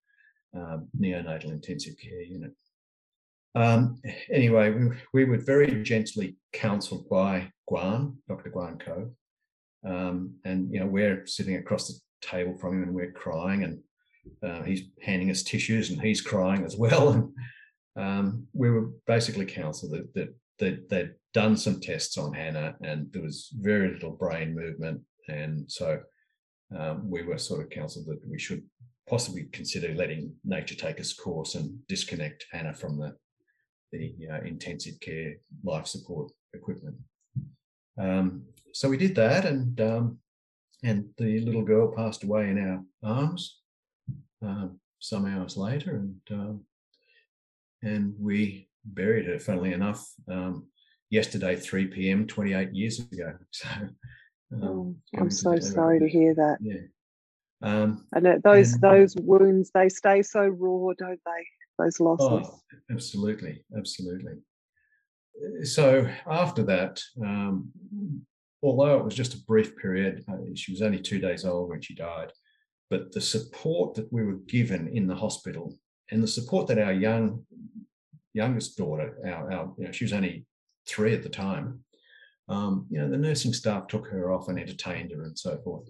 um, 0.57 0.89
neonatal 0.99 1.51
intensive 1.51 1.95
care 1.99 2.23
unit. 2.23 2.53
Um, 3.55 4.01
anyway, 4.33 4.71
we, 4.71 4.91
we, 5.13 5.25
were 5.25 5.39
very 5.39 5.83
gently 5.85 6.37
counseled 6.53 7.09
by 7.09 7.51
Guan, 7.71 8.17
Dr. 8.29 8.51
Guan 8.51 8.81
Ko. 8.81 9.11
Um, 9.87 10.35
and, 10.45 10.73
you 10.73 10.81
know, 10.81 10.87
we're 10.87 11.27
sitting 11.27 11.57
across 11.57 11.89
the 11.89 11.95
table 12.21 12.57
from 12.59 12.75
him 12.75 12.83
and 12.83 12.95
we're 12.95 13.13
crying 13.13 13.63
and 13.63 13.79
uh, 14.43 14.63
he's 14.63 14.83
handing 15.03 15.31
us 15.31 15.43
tissues 15.43 15.91
and 15.91 16.01
he's 16.01 16.21
crying 16.21 16.65
as 16.65 16.77
well. 16.77 17.11
And 17.11 17.33
um, 17.97 18.47
we 18.53 18.71
were 18.71 18.91
basically 19.07 19.47
counseled 19.47 19.93
that, 19.93 20.13
that, 20.15 20.35
that 20.59 20.89
they'd 20.89 21.15
done 21.33 21.57
some 21.57 21.81
tests 21.81 22.19
on 22.19 22.33
Hannah 22.33 22.75
and 22.83 23.13
there 23.13 23.23
was 23.23 23.51
very 23.61 23.93
little 23.93 24.13
brain 24.13 24.55
movement. 24.55 25.01
And 25.29 25.71
so 25.71 26.01
um, 26.77 27.11
we 27.11 27.23
were 27.23 27.39
sort 27.39 27.63
of 27.63 27.71
counseled 27.71 28.07
that 28.07 28.21
we 28.29 28.39
should 28.39 28.63
possibly 29.09 29.45
consider 29.53 29.95
letting 29.95 30.33
nature 30.45 30.75
take 30.75 30.99
its 30.99 31.13
course 31.13 31.55
and 31.55 31.79
disconnect 31.89 32.47
Hannah 32.53 32.75
from 32.75 32.99
the 32.99 33.17
the 33.93 34.13
uh, 34.33 34.41
intensive 34.45 34.99
care 35.01 35.37
life 35.63 35.87
support 35.87 36.33
equipment. 36.53 36.97
Um, 37.97 38.43
so 38.73 38.89
we 38.89 38.97
did 38.97 39.15
that, 39.15 39.45
and 39.45 39.81
um, 39.81 40.19
and 40.83 41.07
the 41.17 41.41
little 41.41 41.63
girl 41.63 41.95
passed 41.95 42.25
away 42.25 42.51
in 42.51 42.59
our 42.59 42.83
arms 43.03 43.61
um, 44.43 44.81
some 44.99 45.27
hours 45.27 45.57
later, 45.57 45.97
and 45.97 46.17
um, 46.31 46.65
and 47.83 48.15
we 48.19 48.69
buried 48.85 49.27
her. 49.27 49.39
Funnily 49.39 49.73
enough, 49.73 50.05
um, 50.29 50.67
yesterday, 51.11 51.57
three 51.57 51.87
p.m., 51.87 52.27
twenty-eight 52.27 52.75
years 52.75 52.99
ago. 52.99 53.35
So 53.51 53.69
um, 54.53 54.63
oh, 54.63 54.97
I'm 55.21 55.31
so 55.31 55.59
sorry 55.59 56.01
to 56.01 56.09
hear 56.09 56.35
that. 56.35 56.59
Yeah. 56.61 56.81
Um, 57.63 58.07
and 58.13 58.43
those 58.43 58.75
and, 58.75 58.83
those 58.83 59.17
wounds 59.17 59.71
they 59.73 59.89
stay 59.89 60.23
so 60.23 60.47
raw, 60.47 60.93
don't 60.99 61.21
they? 61.25 61.45
those 61.79 62.01
losses. 62.01 62.49
Oh, 62.49 62.61
absolutely, 62.91 63.65
absolutely. 63.77 64.35
So 65.65 66.09
after 66.27 66.63
that, 66.65 67.01
um, 67.21 67.71
although 68.63 68.99
it 68.99 69.05
was 69.05 69.15
just 69.15 69.35
a 69.35 69.45
brief 69.45 69.77
period, 69.77 70.25
uh, 70.29 70.37
she 70.55 70.73
was 70.73 70.83
only 70.83 71.01
two 71.01 71.19
days 71.19 71.45
old 71.45 71.71
when 71.71 71.83
she 71.83 71.95
died, 71.95 72.33
but 72.91 73.13
the 73.13 73.21
support 73.21 73.95
that 73.95 74.13
we 74.13 74.25
were 74.25 74.39
given 74.47 74.89
in 74.89 75.07
the 75.07 75.15
hospital 75.15 75.77
and 76.11 76.23
the 76.23 76.29
support 76.29 76.67
that 76.69 76.79
our 76.79 76.93
young 76.93 77.45
youngest 78.33 78.77
daughter, 78.77 79.17
our, 79.27 79.53
our 79.53 79.73
you 79.79 79.85
know, 79.85 79.93
she 79.93 80.05
was 80.05 80.13
only 80.13 80.45
three 80.89 81.15
at 81.15 81.23
the 81.23 81.29
time, 81.29 81.85
um, 82.49 82.87
you 82.91 82.99
know, 82.99 83.09
the 83.09 83.17
nursing 83.17 83.53
staff 83.53 83.87
took 83.87 84.07
her 84.09 84.33
off 84.33 84.49
and 84.49 84.59
entertained 84.59 85.13
her 85.13 85.23
and 85.23 85.39
so 85.39 85.59
forth. 85.65 85.89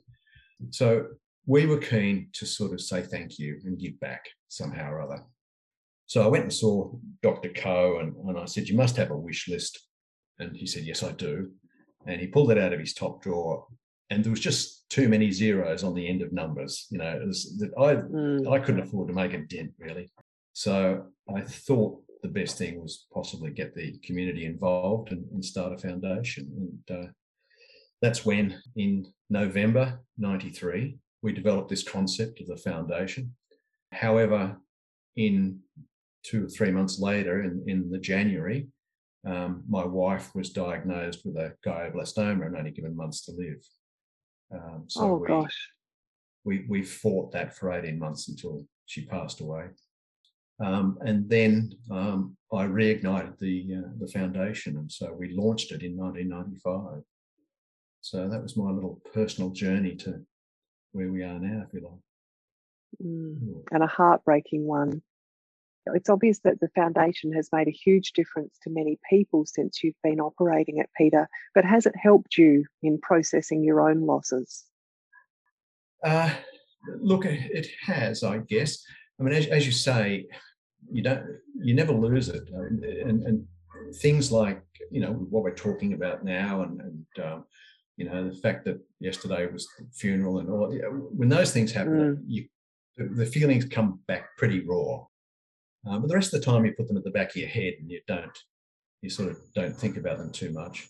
So 0.70 1.06
we 1.46 1.66
were 1.66 1.78
keen 1.78 2.28
to 2.34 2.46
sort 2.46 2.72
of 2.72 2.80
say 2.80 3.02
thank 3.02 3.38
you 3.38 3.60
and 3.64 3.78
give 3.78 3.98
back 4.00 4.24
somehow 4.48 4.92
or 4.92 5.02
other. 5.02 5.22
So 6.06 6.22
I 6.22 6.28
went 6.28 6.44
and 6.44 6.52
saw 6.52 6.92
Dr. 7.22 7.50
Ko 7.50 7.98
and, 8.00 8.14
and 8.28 8.38
I 8.38 8.44
said, 8.44 8.68
You 8.68 8.76
must 8.76 8.96
have 8.96 9.10
a 9.10 9.16
wish 9.16 9.48
list. 9.48 9.88
And 10.38 10.56
he 10.56 10.66
said, 10.66 10.84
Yes, 10.84 11.02
I 11.02 11.12
do. 11.12 11.50
And 12.06 12.20
he 12.20 12.26
pulled 12.26 12.50
it 12.50 12.58
out 12.58 12.72
of 12.72 12.80
his 12.80 12.94
top 12.94 13.22
drawer. 13.22 13.66
And 14.10 14.22
there 14.22 14.30
was 14.30 14.40
just 14.40 14.88
too 14.90 15.08
many 15.08 15.30
zeros 15.32 15.82
on 15.82 15.94
the 15.94 16.06
end 16.06 16.22
of 16.22 16.32
numbers. 16.32 16.86
You 16.90 16.98
know, 16.98 17.10
it 17.10 17.26
was 17.26 17.56
that 17.58 17.72
I 17.78 17.96
mm. 17.96 18.50
I 18.52 18.58
couldn't 18.58 18.82
afford 18.82 19.08
to 19.08 19.14
make 19.14 19.32
a 19.32 19.38
dent 19.38 19.72
really. 19.78 20.10
So 20.52 21.06
I 21.34 21.40
thought 21.40 22.03
the 22.24 22.30
best 22.30 22.56
thing 22.56 22.80
was 22.80 23.06
possibly 23.12 23.50
get 23.50 23.74
the 23.74 23.98
community 24.02 24.46
involved 24.46 25.12
and, 25.12 25.26
and 25.32 25.44
start 25.44 25.74
a 25.74 25.78
foundation. 25.78 26.80
And 26.88 26.98
uh, 26.98 27.10
that's 28.00 28.24
when 28.24 28.58
in 28.76 29.12
November 29.28 30.00
93, 30.16 30.96
we 31.22 31.32
developed 31.34 31.68
this 31.68 31.82
concept 31.82 32.40
of 32.40 32.46
the 32.46 32.56
foundation. 32.56 33.34
However, 33.92 34.56
in 35.16 35.60
two 36.22 36.46
or 36.46 36.48
three 36.48 36.70
months 36.70 36.98
later, 36.98 37.42
in, 37.42 37.62
in 37.66 37.90
the 37.90 37.98
January, 37.98 38.68
um, 39.26 39.62
my 39.68 39.84
wife 39.84 40.34
was 40.34 40.48
diagnosed 40.48 41.20
with 41.26 41.36
a 41.36 41.52
glioblastoma 41.66 42.46
and 42.46 42.56
only 42.56 42.70
given 42.70 42.96
months 42.96 43.26
to 43.26 43.32
live. 43.32 43.62
Um, 44.50 44.84
so 44.88 45.00
oh, 45.02 45.14
we, 45.16 45.28
gosh. 45.28 45.68
We, 46.44 46.64
we 46.70 46.82
fought 46.82 47.32
that 47.32 47.54
for 47.54 47.70
18 47.70 47.98
months 47.98 48.28
until 48.28 48.66
she 48.86 49.04
passed 49.04 49.42
away. 49.42 49.66
Um, 50.60 50.98
and 51.00 51.28
then 51.28 51.72
um, 51.90 52.36
I 52.52 52.64
reignited 52.64 53.38
the 53.40 53.76
uh, 53.78 53.88
the 53.98 54.08
foundation, 54.08 54.76
and 54.76 54.90
so 54.90 55.12
we 55.12 55.32
launched 55.32 55.72
it 55.72 55.82
in 55.82 55.96
1995. 55.96 57.02
So 58.00 58.28
that 58.28 58.42
was 58.42 58.56
my 58.56 58.70
little 58.70 59.00
personal 59.12 59.50
journey 59.50 59.96
to 59.96 60.20
where 60.92 61.10
we 61.10 61.22
are 61.22 61.38
now, 61.40 61.64
if 61.66 61.74
you 61.74 61.80
like. 61.80 63.04
Mm, 63.04 63.64
and 63.72 63.82
a 63.82 63.88
heartbreaking 63.88 64.64
one 64.64 65.02
it's 65.92 66.08
obvious 66.08 66.38
that 66.40 66.60
the 66.60 66.70
foundation 66.74 67.32
has 67.32 67.50
made 67.52 67.68
a 67.68 67.72
huge 67.72 68.12
difference 68.12 68.56
to 68.62 68.70
many 68.70 68.98
people 69.08 69.44
since 69.44 69.82
you've 69.82 70.00
been 70.02 70.20
operating 70.20 70.78
it, 70.78 70.88
Peter. 70.96 71.28
But 71.54 71.64
has 71.64 71.84
it 71.86 71.94
helped 71.96 72.38
you 72.38 72.64
in 72.82 72.98
processing 72.98 73.62
your 73.62 73.86
own 73.86 74.06
losses? 74.06 74.64
Uh, 76.02 76.32
look, 77.00 77.26
it 77.26 77.68
has, 77.82 78.22
I 78.22 78.38
guess. 78.38 78.82
I 79.18 79.22
mean, 79.22 79.34
as, 79.34 79.46
as, 79.46 79.66
you 79.66 79.72
say, 79.72 80.26
you 80.90 81.02
don't, 81.02 81.24
you 81.60 81.74
never 81.74 81.92
lose 81.92 82.28
it, 82.28 82.48
and, 82.52 82.84
and, 82.84 83.46
things 84.00 84.32
like 84.32 84.62
you 84.90 85.00
know 85.00 85.12
what 85.12 85.42
we're 85.42 85.54
talking 85.54 85.92
about 85.92 86.24
now, 86.24 86.62
and, 86.62 86.80
and 86.80 87.24
um, 87.24 87.44
you 87.96 88.08
know 88.08 88.28
the 88.28 88.36
fact 88.36 88.64
that 88.64 88.80
yesterday 88.98 89.46
was 89.46 89.68
the 89.78 89.86
funeral 89.92 90.38
and 90.38 90.50
all. 90.50 90.72
When 91.16 91.28
those 91.28 91.52
things 91.52 91.70
happen, 91.70 92.16
mm. 92.16 92.22
you, 92.26 92.46
the 92.96 93.26
feelings 93.26 93.66
come 93.66 94.00
back 94.08 94.36
pretty 94.36 94.60
raw 94.60 95.04
um, 95.86 96.00
but 96.00 96.08
the 96.08 96.14
rest 96.14 96.32
of 96.32 96.40
the 96.40 96.46
time, 96.46 96.64
you 96.64 96.72
put 96.72 96.88
them 96.88 96.96
at 96.96 97.04
the 97.04 97.10
back 97.10 97.30
of 97.30 97.36
your 97.36 97.48
head 97.48 97.74
and 97.78 97.90
you 97.90 98.00
don't, 98.06 98.36
you 99.02 99.10
sort 99.10 99.30
of 99.30 99.38
don't 99.54 99.76
think 99.76 99.96
about 99.96 100.18
them 100.18 100.32
too 100.32 100.50
much. 100.50 100.88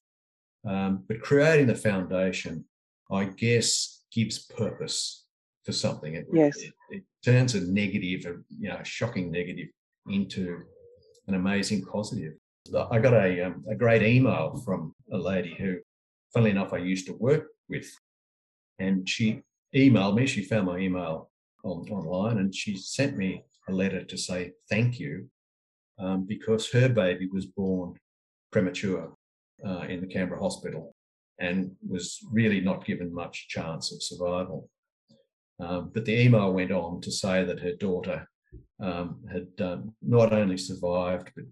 Um, 0.66 1.04
but 1.08 1.20
creating 1.20 1.66
the 1.66 1.74
foundation, 1.74 2.64
I 3.10 3.24
guess, 3.24 4.04
gives 4.12 4.46
purpose 4.46 5.26
to 5.66 5.72
something. 5.72 6.14
It, 6.14 6.26
yes. 6.32 6.56
It, 6.58 6.72
it 6.90 7.02
turns 7.24 7.54
a 7.54 7.60
negative, 7.60 8.26
a 8.26 8.36
you 8.58 8.68
know, 8.68 8.80
shocking 8.82 9.30
negative 9.30 9.68
into 10.08 10.62
an 11.28 11.34
amazing 11.34 11.84
positive. 11.84 12.34
I 12.90 12.98
got 12.98 13.14
a, 13.14 13.46
um, 13.46 13.64
a 13.70 13.74
great 13.74 14.02
email 14.02 14.60
from 14.64 14.94
a 15.12 15.18
lady 15.18 15.54
who, 15.58 15.78
funnily 16.32 16.50
enough, 16.50 16.72
I 16.72 16.78
used 16.78 17.06
to 17.06 17.14
work 17.14 17.48
with. 17.68 17.90
And 18.78 19.08
she 19.08 19.42
emailed 19.74 20.16
me, 20.16 20.26
she 20.26 20.42
found 20.42 20.66
my 20.66 20.78
email 20.78 21.30
on, 21.62 21.88
online, 21.90 22.38
and 22.38 22.54
she 22.54 22.76
sent 22.76 23.16
me 23.16 23.44
a 23.68 23.72
letter 23.72 24.04
to 24.04 24.16
say 24.16 24.52
thank 24.68 24.98
you 24.98 25.28
um, 25.98 26.26
because 26.26 26.70
her 26.70 26.88
baby 26.88 27.28
was 27.32 27.46
born 27.46 27.94
premature 28.50 29.12
uh, 29.66 29.80
in 29.88 30.00
the 30.00 30.06
Canberra 30.06 30.40
hospital 30.40 30.94
and 31.38 31.72
was 31.86 32.20
really 32.30 32.60
not 32.60 32.84
given 32.84 33.12
much 33.12 33.48
chance 33.48 33.92
of 33.92 34.02
survival. 34.02 34.68
Um, 35.60 35.90
but 35.94 36.04
the 36.04 36.20
email 36.20 36.52
went 36.52 36.72
on 36.72 37.00
to 37.02 37.12
say 37.12 37.44
that 37.44 37.60
her 37.60 37.74
daughter 37.74 38.28
um, 38.80 39.20
had 39.32 39.48
um, 39.64 39.94
not 40.02 40.32
only 40.32 40.56
survived, 40.56 41.30
but 41.36 41.44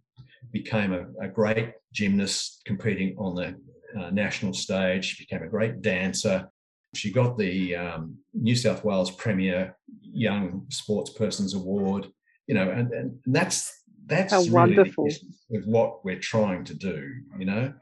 became 0.51 0.93
a, 0.93 1.07
a 1.21 1.29
great 1.29 1.73
gymnast 1.93 2.63
competing 2.65 3.17
on 3.17 3.35
the 3.35 3.57
uh, 3.99 4.11
national 4.11 4.55
stage. 4.55 5.05
She 5.05 5.25
became 5.25 5.43
a 5.43 5.51
great 5.51 5.83
dancer. 5.83 6.49
She 6.95 7.13
got 7.13 7.39
the 7.39 7.77
um, 7.77 8.19
New 8.35 8.57
South 8.57 8.85
Wales 8.85 9.11
Premier 9.11 9.77
Young 10.03 10.67
Sportspersons 10.69 11.55
Award, 11.55 12.09
you 12.47 12.55
know, 12.55 12.71
and, 12.71 12.93
and 12.93 13.19
that's 13.27 13.83
that's 14.07 14.33
How 14.33 14.41
really 14.41 14.77
wonderful 14.77 15.09
with 15.49 15.65
what 15.65 16.05
we're 16.05 16.19
trying 16.19 16.65
to 16.65 16.75
do. 16.75 17.09
You 17.39 17.45
know, 17.47 17.75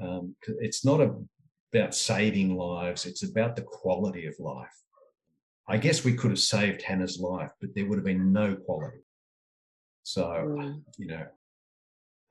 um, 0.00 0.34
it's 0.60 0.84
not 0.84 1.00
about 1.00 1.94
saving 1.94 2.56
lives; 2.56 3.06
it's 3.06 3.22
about 3.22 3.56
the 3.56 3.62
quality 3.62 4.26
of 4.26 4.34
life. 4.38 4.68
I 5.68 5.76
guess 5.78 6.04
we 6.04 6.14
could 6.14 6.30
have 6.30 6.40
saved 6.40 6.82
Hannah's 6.82 7.20
life, 7.20 7.50
but 7.60 7.70
there 7.74 7.86
would 7.86 7.98
have 7.98 8.04
been 8.04 8.32
no 8.32 8.54
quality. 8.54 8.98
So, 10.02 10.24
mm. 10.24 10.82
you 10.98 11.06
know, 11.06 11.24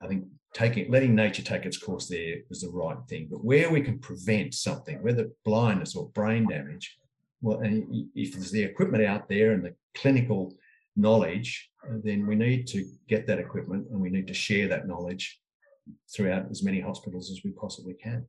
I 0.02 0.06
think 0.06 0.24
taking 0.52 0.90
letting 0.90 1.14
nature 1.14 1.42
take 1.42 1.64
its 1.64 1.78
course 1.78 2.08
there 2.08 2.36
was 2.48 2.60
the 2.60 2.68
right 2.68 2.98
thing. 3.08 3.28
But 3.30 3.44
where 3.44 3.70
we 3.70 3.80
can 3.80 3.98
prevent 3.98 4.54
something, 4.54 5.02
whether 5.02 5.30
blindness 5.44 5.96
or 5.96 6.10
brain 6.10 6.48
damage, 6.48 6.96
well, 7.40 7.60
and 7.60 8.06
if 8.14 8.32
there's 8.32 8.50
the 8.50 8.62
equipment 8.62 9.04
out 9.04 9.28
there 9.28 9.52
and 9.52 9.64
the 9.64 9.74
clinical 9.94 10.54
knowledge, 10.96 11.70
then 12.04 12.26
we 12.26 12.34
need 12.34 12.66
to 12.68 12.86
get 13.08 13.26
that 13.26 13.38
equipment 13.38 13.86
and 13.90 14.00
we 14.00 14.10
need 14.10 14.26
to 14.26 14.34
share 14.34 14.68
that 14.68 14.86
knowledge 14.86 15.40
throughout 16.14 16.50
as 16.50 16.62
many 16.62 16.80
hospitals 16.80 17.30
as 17.30 17.40
we 17.44 17.50
possibly 17.52 17.94
can. 17.94 18.26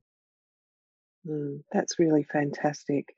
Mm, 1.26 1.62
that's 1.72 1.98
really 1.98 2.24
fantastic. 2.24 3.14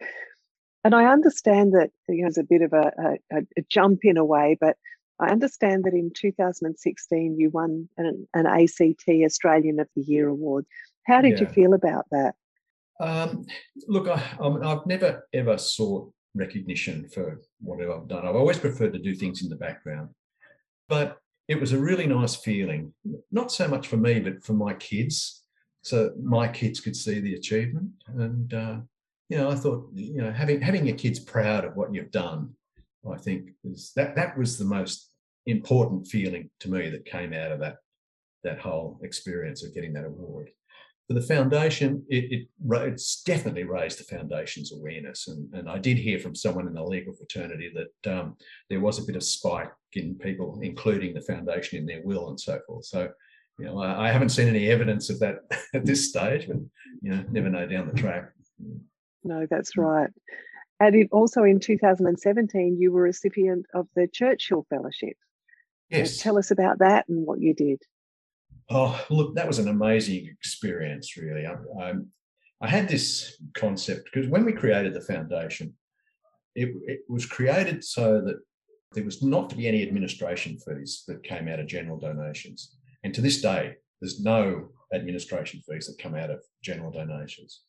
And 0.86 0.94
I 0.94 1.06
understand 1.06 1.74
that 1.74 1.90
you 2.08 2.22
know, 2.22 2.28
it's 2.28 2.38
a 2.38 2.44
bit 2.44 2.62
of 2.62 2.72
a, 2.72 2.92
a, 3.32 3.38
a, 3.38 3.62
jump 3.68 4.04
in 4.04 4.16
a 4.16 4.24
way, 4.24 4.56
but 4.60 4.76
I 5.18 5.30
understand 5.30 5.82
that 5.82 5.94
in 5.94 6.12
2016 6.14 7.40
you 7.40 7.50
won 7.50 7.88
an, 7.96 8.28
an 8.34 8.46
ACT 8.46 9.08
Australian 9.08 9.80
of 9.80 9.88
the 9.96 10.02
Year 10.02 10.28
award. 10.28 10.64
How 11.04 11.22
did 11.22 11.32
yeah. 11.32 11.40
you 11.40 11.46
feel 11.48 11.74
about 11.74 12.06
that? 12.12 12.36
Um, 13.00 13.46
look, 13.88 14.06
I, 14.06 14.16
have 14.16 14.86
never 14.86 15.26
ever 15.32 15.58
sought 15.58 16.12
recognition 16.36 17.08
for 17.08 17.40
whatever 17.58 17.96
I've 17.96 18.06
done. 18.06 18.24
I've 18.24 18.36
always 18.36 18.60
preferred 18.60 18.92
to 18.92 19.00
do 19.00 19.16
things 19.16 19.42
in 19.42 19.48
the 19.48 19.56
background. 19.56 20.10
But 20.88 21.18
it 21.48 21.58
was 21.58 21.72
a 21.72 21.78
really 21.80 22.06
nice 22.06 22.36
feeling, 22.36 22.94
not 23.32 23.50
so 23.50 23.66
much 23.66 23.88
for 23.88 23.96
me, 23.96 24.20
but 24.20 24.44
for 24.44 24.52
my 24.52 24.74
kids. 24.74 25.42
So 25.82 26.12
my 26.22 26.46
kids 26.46 26.78
could 26.78 26.94
see 26.94 27.18
the 27.18 27.34
achievement. 27.34 27.90
And, 28.06 28.54
uh, 28.54 28.76
you 29.28 29.36
know, 29.36 29.50
I 29.50 29.54
thought, 29.54 29.88
you 29.94 30.22
know, 30.22 30.32
having 30.32 30.60
having 30.60 30.86
your 30.86 30.96
kids 30.96 31.18
proud 31.18 31.64
of 31.64 31.76
what 31.76 31.92
you've 31.92 32.10
done, 32.10 32.50
I 33.10 33.16
think 33.18 33.50
is 33.64 33.92
that 33.96 34.16
that 34.16 34.36
was 34.38 34.58
the 34.58 34.64
most 34.64 35.10
important 35.46 36.06
feeling 36.06 36.50
to 36.60 36.70
me 36.70 36.90
that 36.90 37.04
came 37.04 37.32
out 37.32 37.52
of 37.52 37.60
that 37.60 37.76
that 38.44 38.60
whole 38.60 39.00
experience 39.02 39.64
of 39.64 39.74
getting 39.74 39.92
that 39.94 40.04
award 40.04 40.50
for 41.06 41.14
the 41.14 41.22
foundation, 41.22 42.04
it, 42.08 42.32
it, 42.32 42.48
it's 42.68 43.22
definitely 43.22 43.62
raised 43.62 44.00
the 44.00 44.16
foundation's 44.16 44.72
awareness. 44.72 45.28
And, 45.28 45.52
and 45.54 45.70
I 45.70 45.78
did 45.78 45.98
hear 45.98 46.18
from 46.18 46.34
someone 46.34 46.66
in 46.66 46.74
the 46.74 46.82
legal 46.82 47.14
fraternity 47.14 47.72
that 47.74 48.12
um, 48.12 48.36
there 48.70 48.80
was 48.80 48.98
a 48.98 49.04
bit 49.04 49.14
of 49.14 49.22
spike 49.22 49.70
in 49.92 50.16
people, 50.16 50.58
including 50.62 51.14
the 51.14 51.20
foundation 51.20 51.78
in 51.78 51.86
their 51.86 52.02
will 52.02 52.30
and 52.30 52.40
so 52.40 52.58
forth. 52.66 52.86
So, 52.86 53.08
you 53.58 53.66
know, 53.66 53.80
I, 53.80 54.08
I 54.08 54.10
haven't 54.10 54.30
seen 54.30 54.48
any 54.48 54.68
evidence 54.68 55.08
of 55.08 55.20
that 55.20 55.36
at 55.74 55.86
this 55.86 56.08
stage, 56.08 56.48
but, 56.48 56.56
you 57.02 57.10
know, 57.12 57.24
never 57.30 57.48
know 57.48 57.66
down 57.66 57.86
the 57.86 57.94
track. 57.94 58.32
No, 59.26 59.46
that's 59.48 59.74
mm. 59.74 59.84
right. 59.84 60.10
And 60.78 61.08
also 61.10 61.42
in 61.42 61.58
2017, 61.58 62.78
you 62.78 62.92
were 62.92 63.02
recipient 63.02 63.66
of 63.74 63.88
the 63.96 64.06
Churchill 64.06 64.66
Fellowship. 64.68 65.16
Yes. 65.90 66.18
Tell 66.18 66.38
us 66.38 66.50
about 66.50 66.78
that 66.80 67.08
and 67.08 67.26
what 67.26 67.40
you 67.40 67.54
did. 67.54 67.82
Oh, 68.68 69.02
look, 69.10 69.34
that 69.36 69.46
was 69.46 69.58
an 69.58 69.68
amazing 69.68 70.26
experience, 70.26 71.16
really. 71.16 71.46
I, 71.46 71.54
I, 71.80 71.92
I 72.60 72.68
had 72.68 72.88
this 72.88 73.40
concept 73.54 74.08
because 74.12 74.28
when 74.28 74.44
we 74.44 74.52
created 74.52 74.92
the 74.92 75.00
foundation, 75.00 75.74
it, 76.54 76.74
it, 76.86 77.00
was 77.08 77.26
created 77.26 77.84
so 77.84 78.20
that 78.22 78.36
there 78.92 79.04
was 79.04 79.22
not 79.22 79.50
to 79.50 79.56
be 79.56 79.68
any 79.68 79.82
administration 79.82 80.58
fees 80.58 81.04
that 81.06 81.22
came 81.22 81.48
out 81.48 81.60
of 81.60 81.66
general 81.66 81.98
donations. 81.98 82.76
And 83.04 83.14
to 83.14 83.20
this 83.20 83.40
day, 83.40 83.74
there's 84.00 84.20
no 84.20 84.68
administration 84.92 85.62
fees 85.68 85.86
that 85.86 86.02
come 86.02 86.14
out 86.14 86.30
of 86.30 86.42
general 86.62 86.90
donations. 86.90 87.60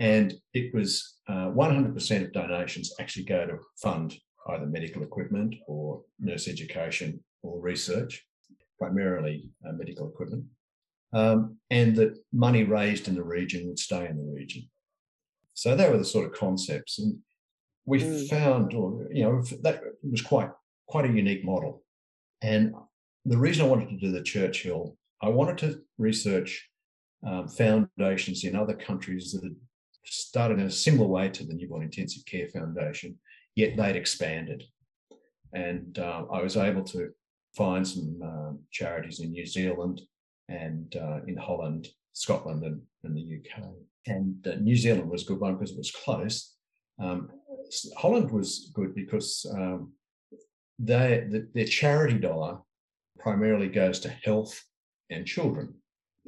And 0.00 0.34
it 0.54 0.72
was 0.74 1.18
uh, 1.28 1.48
100% 1.48 2.24
of 2.24 2.32
donations 2.32 2.94
actually 3.00 3.24
go 3.24 3.46
to 3.46 3.58
fund 3.82 4.14
either 4.50 4.66
medical 4.66 5.02
equipment 5.02 5.54
or 5.66 6.02
nurse 6.20 6.48
education 6.48 7.22
or 7.42 7.60
research 7.60 8.24
primarily 8.78 9.50
uh, 9.68 9.72
medical 9.72 10.08
equipment, 10.08 10.44
um, 11.12 11.56
and 11.70 11.96
that 11.96 12.16
money 12.32 12.64
raised 12.64 13.08
in 13.08 13.14
the 13.14 13.22
region 13.22 13.66
would 13.66 13.78
stay 13.78 14.06
in 14.06 14.16
the 14.16 14.32
region. 14.32 14.68
So 15.54 15.74
they 15.74 15.90
were 15.90 15.98
the 15.98 16.04
sort 16.04 16.26
of 16.26 16.38
concepts, 16.38 16.98
and 16.98 17.18
we 17.84 18.00
mm. 18.00 18.28
found, 18.28 18.74
or 18.74 19.08
you 19.12 19.24
know, 19.24 19.42
that 19.62 19.82
was 20.02 20.22
quite 20.22 20.50
quite 20.86 21.04
a 21.04 21.12
unique 21.12 21.44
model. 21.44 21.82
And 22.40 22.72
the 23.24 23.36
reason 23.36 23.66
I 23.66 23.68
wanted 23.68 23.90
to 23.90 23.96
do 23.96 24.12
the 24.12 24.22
Churchill, 24.22 24.96
I 25.20 25.28
wanted 25.28 25.58
to 25.58 25.80
research 25.98 26.68
um, 27.26 27.48
foundations 27.48 28.44
in 28.44 28.54
other 28.54 28.74
countries 28.74 29.32
that 29.32 29.42
had 29.42 29.56
started 30.10 30.58
in 30.58 30.66
a 30.66 30.70
similar 30.70 31.06
way 31.06 31.28
to 31.28 31.44
the 31.44 31.54
Newborn 31.54 31.82
Intensive 31.82 32.24
Care 32.26 32.48
Foundation, 32.48 33.18
yet 33.54 33.76
they'd 33.76 33.96
expanded. 33.96 34.64
And 35.52 35.98
uh, 35.98 36.24
I 36.30 36.42
was 36.42 36.56
able 36.56 36.84
to 36.84 37.10
find 37.56 37.86
some 37.86 38.20
um, 38.22 38.60
charities 38.70 39.20
in 39.20 39.30
New 39.30 39.46
Zealand 39.46 40.00
and 40.48 40.94
uh, 40.96 41.20
in 41.26 41.36
Holland, 41.36 41.88
Scotland, 42.12 42.64
and, 42.64 42.80
and 43.04 43.16
the 43.16 43.38
UK. 43.38 43.64
And 44.06 44.46
uh, 44.46 44.54
New 44.56 44.76
Zealand 44.76 45.10
was 45.10 45.22
a 45.22 45.26
good 45.26 45.40
one 45.40 45.54
because 45.54 45.72
it 45.72 45.78
was 45.78 45.90
close. 45.90 46.54
Um, 47.00 47.30
Holland 47.96 48.30
was 48.30 48.70
good 48.74 48.94
because 48.94 49.46
um, 49.54 49.92
they, 50.78 51.26
the, 51.28 51.48
their 51.54 51.66
charity 51.66 52.18
dollar 52.18 52.58
primarily 53.18 53.68
goes 53.68 54.00
to 54.00 54.08
health 54.08 54.62
and 55.10 55.26
children. 55.26 55.74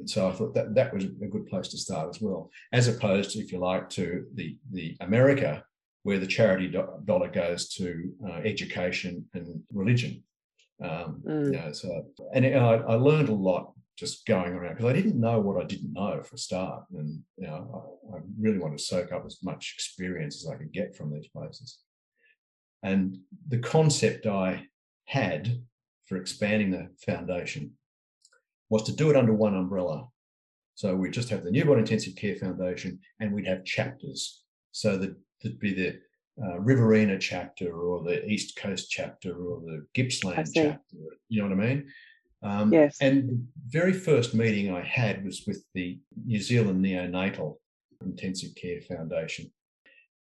And 0.01 0.09
so 0.09 0.27
I 0.27 0.31
thought 0.31 0.55
that 0.55 0.73
that 0.73 0.91
was 0.91 1.03
a 1.03 1.27
good 1.27 1.45
place 1.45 1.67
to 1.69 1.77
start 1.77 2.09
as 2.09 2.19
well, 2.19 2.49
as 2.73 2.87
opposed 2.87 3.31
to, 3.31 3.39
if 3.39 3.51
you 3.51 3.59
like, 3.59 3.87
to 3.91 4.25
the, 4.33 4.57
the 4.71 4.97
America, 4.99 5.63
where 6.01 6.17
the 6.17 6.25
charity 6.25 6.67
do- 6.67 6.89
dollar 7.05 7.29
goes 7.29 7.69
to 7.75 8.11
uh, 8.27 8.39
education 8.43 9.23
and 9.35 9.61
religion. 9.71 10.23
Um, 10.81 11.21
mm. 11.23 11.45
you 11.45 11.51
know, 11.51 11.71
so 11.71 12.03
and 12.33 12.43
I, 12.43 12.77
I, 12.77 12.95
learned 12.95 13.29
a 13.29 13.33
lot 13.33 13.73
just 13.95 14.25
going 14.25 14.53
around 14.53 14.73
because 14.73 14.89
I 14.89 14.93
didn't 14.93 15.19
know 15.19 15.39
what 15.39 15.63
I 15.63 15.67
didn't 15.67 15.93
know 15.93 16.23
for 16.23 16.33
a 16.33 16.39
start, 16.39 16.85
and 16.97 17.19
you 17.37 17.45
know, 17.45 17.99
I, 18.11 18.17
I 18.17 18.19
really 18.39 18.57
wanted 18.57 18.79
to 18.79 18.83
soak 18.83 19.11
up 19.11 19.23
as 19.27 19.37
much 19.43 19.75
experience 19.77 20.43
as 20.43 20.51
I 20.51 20.55
could 20.55 20.73
get 20.73 20.95
from 20.95 21.13
these 21.13 21.27
places. 21.27 21.77
And 22.81 23.19
the 23.47 23.59
concept 23.59 24.25
I 24.25 24.65
had 25.05 25.61
for 26.07 26.17
expanding 26.17 26.71
the 26.71 26.89
foundation 27.05 27.73
was 28.71 28.83
to 28.83 28.93
do 28.93 29.09
it 29.09 29.17
under 29.17 29.33
one 29.33 29.53
umbrella. 29.53 30.07
So 30.75 30.95
we 30.95 31.11
just 31.11 31.29
have 31.29 31.43
the 31.43 31.51
Newborn 31.51 31.79
Intensive 31.79 32.15
Care 32.15 32.37
Foundation, 32.37 32.97
and 33.19 33.33
we'd 33.33 33.45
have 33.45 33.65
chapters. 33.65 34.43
So 34.71 34.97
that 34.97 35.13
there'd 35.41 35.59
be 35.59 35.73
the 35.73 35.99
uh, 36.41 36.57
Riverina 36.59 37.19
chapter 37.19 37.73
or 37.73 38.01
the 38.01 38.25
East 38.25 38.55
Coast 38.55 38.89
chapter 38.89 39.33
or 39.33 39.59
the 39.59 39.85
Gippsland 39.93 40.49
chapter. 40.55 40.79
You 41.27 41.41
know 41.41 41.49
what 41.49 41.63
I 41.63 41.67
mean? 41.67 41.87
Um, 42.41 42.73
yes. 42.73 42.97
And 43.01 43.29
the 43.29 43.39
very 43.67 43.91
first 43.91 44.33
meeting 44.33 44.73
I 44.73 44.81
had 44.81 45.25
was 45.25 45.43
with 45.45 45.63
the 45.73 45.99
New 46.25 46.39
Zealand 46.39 46.83
Neonatal 46.83 47.57
Intensive 48.01 48.55
Care 48.55 48.79
Foundation. 48.81 49.51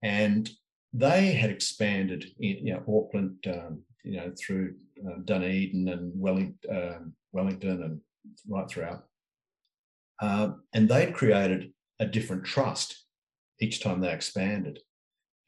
And 0.01 0.49
they 0.93 1.33
had 1.33 1.49
expanded 1.49 2.31
in 2.39 2.65
you 2.65 2.73
know, 2.73 2.83
Auckland, 2.87 3.35
um, 3.47 3.83
you 4.05 4.15
know, 4.15 4.31
through 4.39 4.75
uh, 5.05 5.17
Dunedin 5.25 5.89
and 5.89 6.13
Wellington, 6.15 6.55
um, 6.71 7.13
Wellington 7.33 7.83
and 7.83 8.01
right 8.47 8.69
throughout. 8.69 9.03
Uh, 10.21 10.51
and 10.73 10.89
they'd 10.89 11.13
created 11.13 11.71
a 11.99 12.05
different 12.05 12.45
trust 12.45 13.05
each 13.59 13.81
time 13.81 14.01
they 14.01 14.11
expanded. 14.11 14.79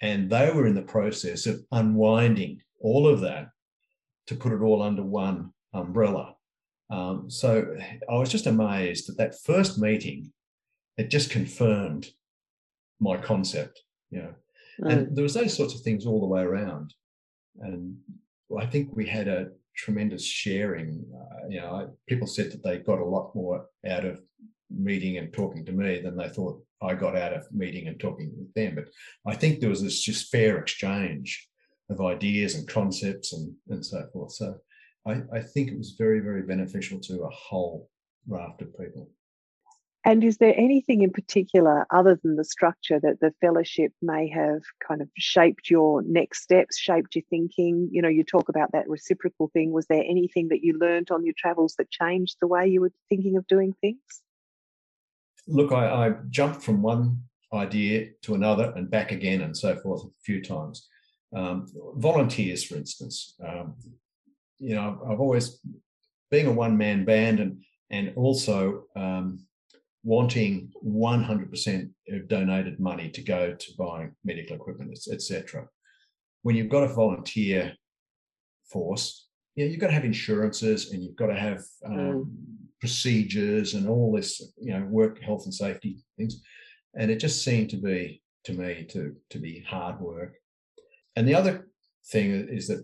And 0.02 0.30
they 0.30 0.52
were 0.52 0.66
in 0.66 0.76
the 0.76 0.82
process 0.82 1.46
of 1.46 1.62
unwinding 1.72 2.62
all 2.80 3.08
of 3.08 3.22
that 3.22 3.50
to 4.28 4.36
put 4.36 4.54
it 4.54 4.62
all 4.62 4.82
under 4.82 5.04
one 5.04 5.52
umbrella. 5.74 6.36
Um, 6.90 7.30
so 7.30 7.78
I 8.10 8.16
was 8.16 8.30
just 8.30 8.48
amazed 8.48 9.08
that 9.08 9.18
that 9.18 9.42
first 9.44 9.80
meeting, 9.80 10.32
it 10.98 11.10
just 11.10 11.30
confirmed 11.30 12.10
my 13.00 13.18
concept, 13.18 13.82
you 14.10 14.22
know. 14.22 14.34
Mm. 14.82 14.92
And 14.92 15.16
there 15.16 15.24
was 15.24 15.34
those 15.34 15.56
sorts 15.56 15.74
of 15.74 15.82
things 15.82 16.06
all 16.06 16.20
the 16.20 16.28
way 16.28 16.42
around. 16.42 16.94
And 17.60 17.98
I 18.58 18.66
think 18.66 18.96
we 18.96 19.06
had 19.06 19.28
a 19.28 19.50
tremendous 19.76 20.26
sharing. 20.26 21.06
Uh, 21.16 21.48
you 21.50 21.60
know, 21.60 21.96
people 22.08 22.28
said 22.28 22.52
that 22.52 22.64
they 22.64 22.80
got 22.80 23.00
a 23.00 23.06
lot 23.06 23.34
more 23.36 23.66
out 23.88 24.06
of 24.06 24.22
meeting 24.70 25.18
and 25.18 25.34
talking 25.34 25.66
to 25.66 25.72
me 25.72 26.02
than 26.02 26.16
they 26.16 26.30
thought 26.30 26.62
I 26.82 26.96
got 26.96 27.16
out 27.16 27.34
of 27.34 27.52
meeting 27.52 27.88
and 27.88 28.00
talking 28.00 28.32
with 28.38 28.54
them. 28.54 28.76
But 28.76 28.86
I 29.32 29.36
think 29.36 29.60
there 29.60 29.70
was 29.70 29.84
this 29.84 30.02
just 30.02 30.32
fair 30.32 30.58
exchange 30.58 31.48
of 31.90 32.02
ideas 32.02 32.56
and 32.56 32.68
concepts 32.68 33.34
and, 33.34 33.54
and 33.70 33.86
so 33.86 34.08
forth. 34.14 34.32
So 34.34 34.56
I, 35.06 35.22
I 35.34 35.42
think 35.42 35.70
it 35.70 35.78
was 35.78 35.96
very, 35.98 36.20
very 36.20 36.44
beneficial 36.44 37.00
to 37.02 37.24
a 37.24 37.30
whole 37.30 37.90
raft 38.28 38.62
of 38.62 38.78
people. 38.78 39.10
And 40.04 40.24
is 40.24 40.38
there 40.38 40.56
anything 40.58 41.04
in 41.04 41.12
particular, 41.12 41.86
other 41.92 42.20
than 42.24 42.36
the 42.36 42.44
structure, 42.44 43.00
that 43.02 43.20
the 43.22 43.34
fellowship 43.40 43.92
may 44.02 44.28
have 44.30 44.62
kind 44.86 45.02
of 45.02 45.10
shaped 45.16 45.70
your 45.70 46.02
next 46.02 46.42
steps, 46.42 46.78
shaped 46.78 47.16
your 47.16 47.24
thinking? 47.30 47.88
You 47.92 48.02
know, 48.02 48.10
you 48.10 48.24
talk 48.24 48.50
about 48.50 48.72
that 48.72 48.90
reciprocal 48.90 49.52
thing. 49.54 49.72
Was 49.72 49.86
there 49.88 50.04
anything 50.04 50.48
that 50.48 50.64
you 50.64 50.78
learned 50.80 51.12
on 51.12 51.24
your 51.24 51.36
travels 51.38 51.76
that 51.78 51.92
changed 51.92 52.38
the 52.42 52.48
way 52.48 52.68
you 52.68 52.82
were 52.82 52.92
thinking 53.10 53.38
of 53.38 53.46
doing 53.46 53.76
things? 53.80 54.00
look, 55.48 55.72
I, 55.72 56.08
I, 56.08 56.14
jumped 56.30 56.64
from 56.64 56.82
one 56.82 57.22
idea 57.54 58.10
to 58.24 58.36
another 58.36 58.74
and 58.76 58.90
back 58.90 59.12
again 59.12 59.42
and 59.42 59.56
so 59.56 59.76
forth 59.76 60.04
a 60.04 60.10
few 60.24 60.42
times. 60.42 60.88
Um, 61.36 61.68
volunteers, 61.96 62.64
for 62.64 62.76
instance, 62.76 63.36
um, 63.46 63.76
you 64.60 64.76
know, 64.76 65.02
I've 65.10 65.20
always 65.20 65.60
being 66.30 66.48
a 66.48 66.52
one 66.52 66.78
man 66.78 67.06
band 67.06 67.40
and 67.40 67.62
and 67.90 68.14
also 68.16 68.86
um, 68.96 69.46
wanting 70.04 70.72
100% 70.86 71.90
of 72.12 72.28
donated 72.28 72.80
money 72.80 73.10
to 73.10 73.22
go 73.22 73.54
to 73.54 73.72
buying 73.78 74.12
medical 74.24 74.56
equipment, 74.56 74.98
etc. 75.12 75.68
When 76.42 76.56
you've 76.56 76.70
got 76.70 76.84
a 76.84 76.94
volunteer 76.94 77.74
force, 78.72 79.28
yeah, 79.56 79.66
you've 79.66 79.80
got 79.80 79.88
to 79.88 79.94
have 79.94 80.06
insurances 80.06 80.92
and 80.92 81.04
you've 81.04 81.16
got 81.16 81.28
to 81.28 81.40
have 81.40 81.62
um, 81.86 81.94
mm. 81.94 82.26
procedures 82.80 83.74
and 83.74 83.88
all 83.88 84.12
this, 84.12 84.42
you 84.60 84.74
know, 84.74 84.86
work 84.86 85.22
health 85.22 85.46
and 85.46 85.54
safety 85.54 86.00
things. 86.18 86.42
And 86.96 87.12
it 87.12 87.20
just 87.20 87.44
seemed 87.44 87.70
to 87.72 87.78
be 87.78 88.22
to 88.46 88.54
me 88.54 88.86
to 88.90 89.16
to 89.30 89.40
be 89.40 89.64
hard 89.68 90.00
work. 90.00 90.36
And 91.16 91.28
the 91.28 91.36
other 91.36 91.68
thing 92.12 92.32
is 92.32 92.68
that 92.68 92.84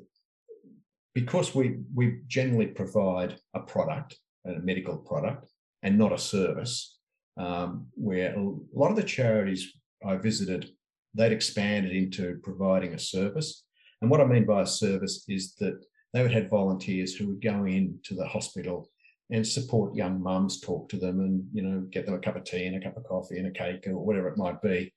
because 1.16 1.56
we 1.56 1.80
we 1.96 2.20
generally 2.28 2.68
provide 2.68 3.40
a 3.54 3.62
product, 3.62 4.18
a 4.46 4.60
medical 4.60 4.98
product, 4.98 5.50
and 5.84 5.98
not 5.98 6.14
a 6.14 6.18
service, 6.18 6.97
um, 7.38 7.88
where 7.96 8.36
a 8.36 8.54
lot 8.74 8.92
of 8.92 8.96
the 8.96 9.04
charities 9.04 9.74
I 10.06 10.16
visited, 10.16 10.70
they'd 11.14 11.32
expanded 11.32 11.92
into 11.92 12.40
providing 12.44 12.94
a 12.94 13.00
service. 13.00 13.64
And 14.02 14.12
what 14.12 14.22
I 14.22 14.26
mean 14.26 14.46
by 14.46 14.62
a 14.62 14.68
service 14.68 15.26
is 15.28 15.56
that 15.56 15.84
they 16.14 16.22
would 16.22 16.32
have 16.32 16.50
volunteers 16.50 17.16
who 17.16 17.28
would 17.28 17.42
go 17.42 17.66
into 17.66 18.16
the 18.16 18.28
hospital 18.28 18.90
and 19.30 19.46
support 19.46 19.96
young 19.96 20.22
mums, 20.22 20.62
talk 20.62 20.88
to 20.90 20.98
them, 20.98 21.20
and 21.20 21.46
you 21.54 21.62
know, 21.62 21.82
get 21.92 22.06
them 22.06 22.16
a 22.16 22.20
cup 22.20 22.36
of 22.36 22.44
tea 22.44 22.66
and 22.66 22.78
a 22.78 22.80
cup 22.80 22.96
of 22.96 23.04
coffee 23.04 23.38
and 23.38 23.48
a 23.48 23.52
cake 23.52 23.86
or 23.88 23.98
whatever 23.98 24.30
it 24.30 24.38
might 24.38 24.62
be. 24.62 24.94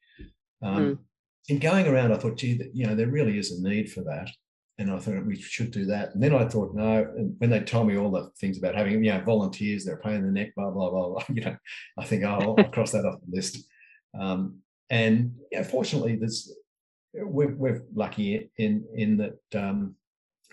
Um, 0.63 0.77
mm. 0.77 0.99
In 1.49 1.59
going 1.59 1.89
around, 1.89 2.13
I 2.13 2.17
thought, 2.17 2.37
gee, 2.37 2.57
that, 2.59 2.71
you 2.75 2.87
know, 2.87 2.95
there 2.95 3.09
really 3.09 3.39
is 3.39 3.51
a 3.51 3.63
need 3.63 3.91
for 3.91 4.03
that. 4.03 4.31
And 4.81 4.91
I 4.91 4.99
thought 4.99 5.27
we 5.27 5.37
should 5.37 5.73
do 5.73 5.85
that. 5.87 6.15
And 6.15 6.23
then 6.23 6.35
I 6.35 6.49
thought, 6.49 6.75
no. 6.75 7.07
And 7.17 7.35
when 7.39 7.51
they 7.51 7.61
told 7.61 7.87
me 7.87 7.99
all 7.99 8.11
the 8.11 8.31
things 8.41 8.57
about 8.57 8.75
having, 8.75 9.05
you 9.05 9.13
know, 9.13 9.21
volunteers, 9.21 9.85
they're 9.85 9.99
paying 9.99 10.23
the 10.23 10.33
neck, 10.33 10.55
blah, 10.57 10.71
blah, 10.71 10.89
blah, 10.89 11.09
blah, 11.11 11.25
you 11.29 11.43
know, 11.43 11.57
I 11.99 12.05
think, 12.07 12.25
oh, 12.25 12.57
I'll 12.57 12.65
cross 12.71 12.93
that 12.93 13.05
off 13.05 13.21
the 13.21 13.37
list. 13.37 13.59
Um, 14.19 14.61
and 14.89 15.35
yeah, 15.53 15.65
fortunately, 15.65 16.17
there's 16.17 16.51
we're, 17.13 17.55
we're 17.55 17.83
lucky 17.95 18.51
in 18.57 18.85
in 18.95 19.17
that 19.19 19.39
um, 19.55 19.97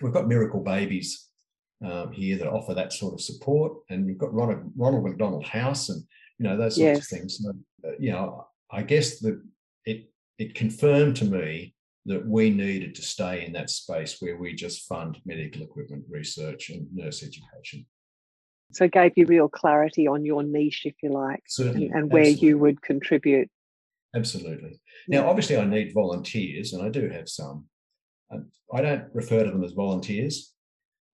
we've 0.02 0.12
got 0.12 0.28
miracle 0.28 0.60
babies 0.60 1.28
um, 1.84 2.12
here 2.12 2.36
that 2.36 2.48
offer 2.48 2.74
that 2.74 2.92
sort 2.92 3.14
of 3.14 3.20
support, 3.20 3.78
and 3.88 4.04
we've 4.04 4.18
got 4.18 4.34
Ronald, 4.34 4.70
Ronald 4.76 5.04
McDonald 5.04 5.46
House, 5.46 5.88
and 5.88 6.02
you 6.38 6.44
know 6.44 6.56
those 6.56 6.76
sorts 6.76 6.98
yes. 6.98 6.98
of 6.98 7.18
things. 7.18 7.38
So, 7.38 7.52
you 7.98 8.12
know, 8.12 8.46
I 8.70 8.82
guess 8.82 9.20
that 9.20 9.40
it 9.86 10.10
it 10.38 10.54
confirmed 10.54 11.16
to 11.16 11.24
me 11.24 11.74
that 12.08 12.26
we 12.26 12.50
needed 12.50 12.94
to 12.94 13.02
stay 13.02 13.44
in 13.44 13.52
that 13.52 13.70
space 13.70 14.16
where 14.20 14.36
we 14.36 14.54
just 14.54 14.86
fund 14.88 15.18
medical 15.24 15.62
equipment 15.62 16.04
research 16.08 16.70
and 16.70 16.86
nurse 16.92 17.22
education. 17.22 17.86
So 18.72 18.84
it 18.84 18.92
gave 18.92 19.12
you 19.16 19.26
real 19.26 19.48
clarity 19.48 20.06
on 20.06 20.24
your 20.24 20.42
niche, 20.42 20.82
if 20.84 20.94
you 21.02 21.10
like, 21.10 21.42
Certainly, 21.46 21.86
and, 21.86 21.94
and 21.94 22.12
where 22.12 22.22
absolutely. 22.22 22.48
you 22.48 22.58
would 22.58 22.82
contribute. 22.82 23.48
Absolutely. 24.14 24.80
Now, 25.08 25.28
obviously, 25.28 25.56
I 25.56 25.64
need 25.64 25.94
volunteers, 25.94 26.72
and 26.72 26.82
I 26.82 26.88
do 26.88 27.08
have 27.08 27.28
some. 27.28 27.66
I 28.74 28.82
don't 28.82 29.04
refer 29.14 29.44
to 29.44 29.50
them 29.50 29.64
as 29.64 29.72
volunteers. 29.72 30.52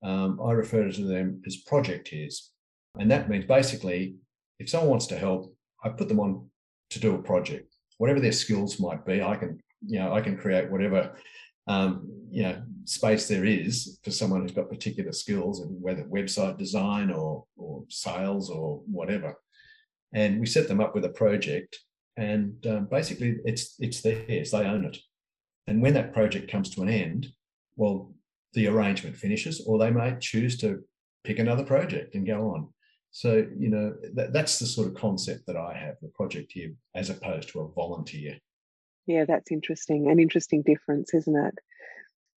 Um, 0.02 0.40
I 0.44 0.50
refer 0.52 0.90
to 0.90 1.04
them 1.04 1.40
as 1.46 1.62
projecteers. 1.62 2.50
And 2.98 3.09
that 3.11 3.28
means 3.28 3.44
basically, 3.44 4.16
if 4.59 4.68
someone 4.68 4.90
wants 4.90 5.07
to 5.09 5.18
help, 5.18 5.54
I 5.85 5.90
put 5.90 6.09
them 6.09 6.18
on 6.18 6.48
to 6.90 6.98
do 6.98 7.14
a 7.14 7.22
project 7.22 7.74
whatever 7.98 8.20
their 8.20 8.33
skills 8.33 8.80
might 8.80 9.04
be, 9.04 9.22
I 9.22 9.37
can, 9.37 9.59
you 9.86 9.98
know, 9.98 10.12
I 10.12 10.20
can 10.20 10.36
create 10.36 10.70
whatever, 10.70 11.16
um, 11.66 12.08
you 12.30 12.42
know, 12.42 12.62
space 12.84 13.28
there 13.28 13.44
is 13.44 13.98
for 14.04 14.10
someone 14.10 14.42
who's 14.42 14.52
got 14.52 14.68
particular 14.68 15.12
skills, 15.12 15.60
and 15.60 15.80
whether 15.80 16.04
website 16.04 16.58
design 16.58 17.10
or 17.10 17.44
or 17.56 17.84
sales 17.88 18.50
or 18.50 18.82
whatever. 18.86 19.36
And 20.12 20.40
we 20.40 20.46
set 20.46 20.68
them 20.68 20.80
up 20.80 20.94
with 20.94 21.04
a 21.04 21.10
project, 21.10 21.78
and 22.16 22.64
um, 22.66 22.86
basically 22.90 23.38
it's 23.44 23.76
it's 23.78 24.00
theirs. 24.02 24.50
They 24.50 24.64
own 24.64 24.84
it. 24.84 24.98
And 25.66 25.80
when 25.80 25.94
that 25.94 26.12
project 26.12 26.50
comes 26.50 26.70
to 26.70 26.82
an 26.82 26.88
end, 26.88 27.28
well, 27.76 28.12
the 28.52 28.68
arrangement 28.68 29.16
finishes, 29.16 29.64
or 29.66 29.78
they 29.78 29.90
may 29.90 30.16
choose 30.20 30.56
to 30.58 30.84
pick 31.24 31.38
another 31.38 31.64
project 31.64 32.14
and 32.14 32.26
go 32.26 32.50
on. 32.50 32.68
So, 33.10 33.46
you 33.56 33.70
know, 33.70 33.94
that, 34.14 34.32
that's 34.32 34.58
the 34.58 34.66
sort 34.66 34.88
of 34.88 34.94
concept 34.94 35.46
that 35.46 35.56
I 35.56 35.72
have, 35.76 35.94
the 36.02 36.08
projecteer, 36.08 36.74
as 36.94 37.10
opposed 37.10 37.48
to 37.50 37.60
a 37.60 37.68
volunteer. 37.68 38.38
Yeah, 39.06 39.24
that's 39.26 39.50
interesting. 39.50 40.10
An 40.10 40.18
interesting 40.18 40.62
difference, 40.62 41.12
isn't 41.14 41.36
it? 41.36 41.54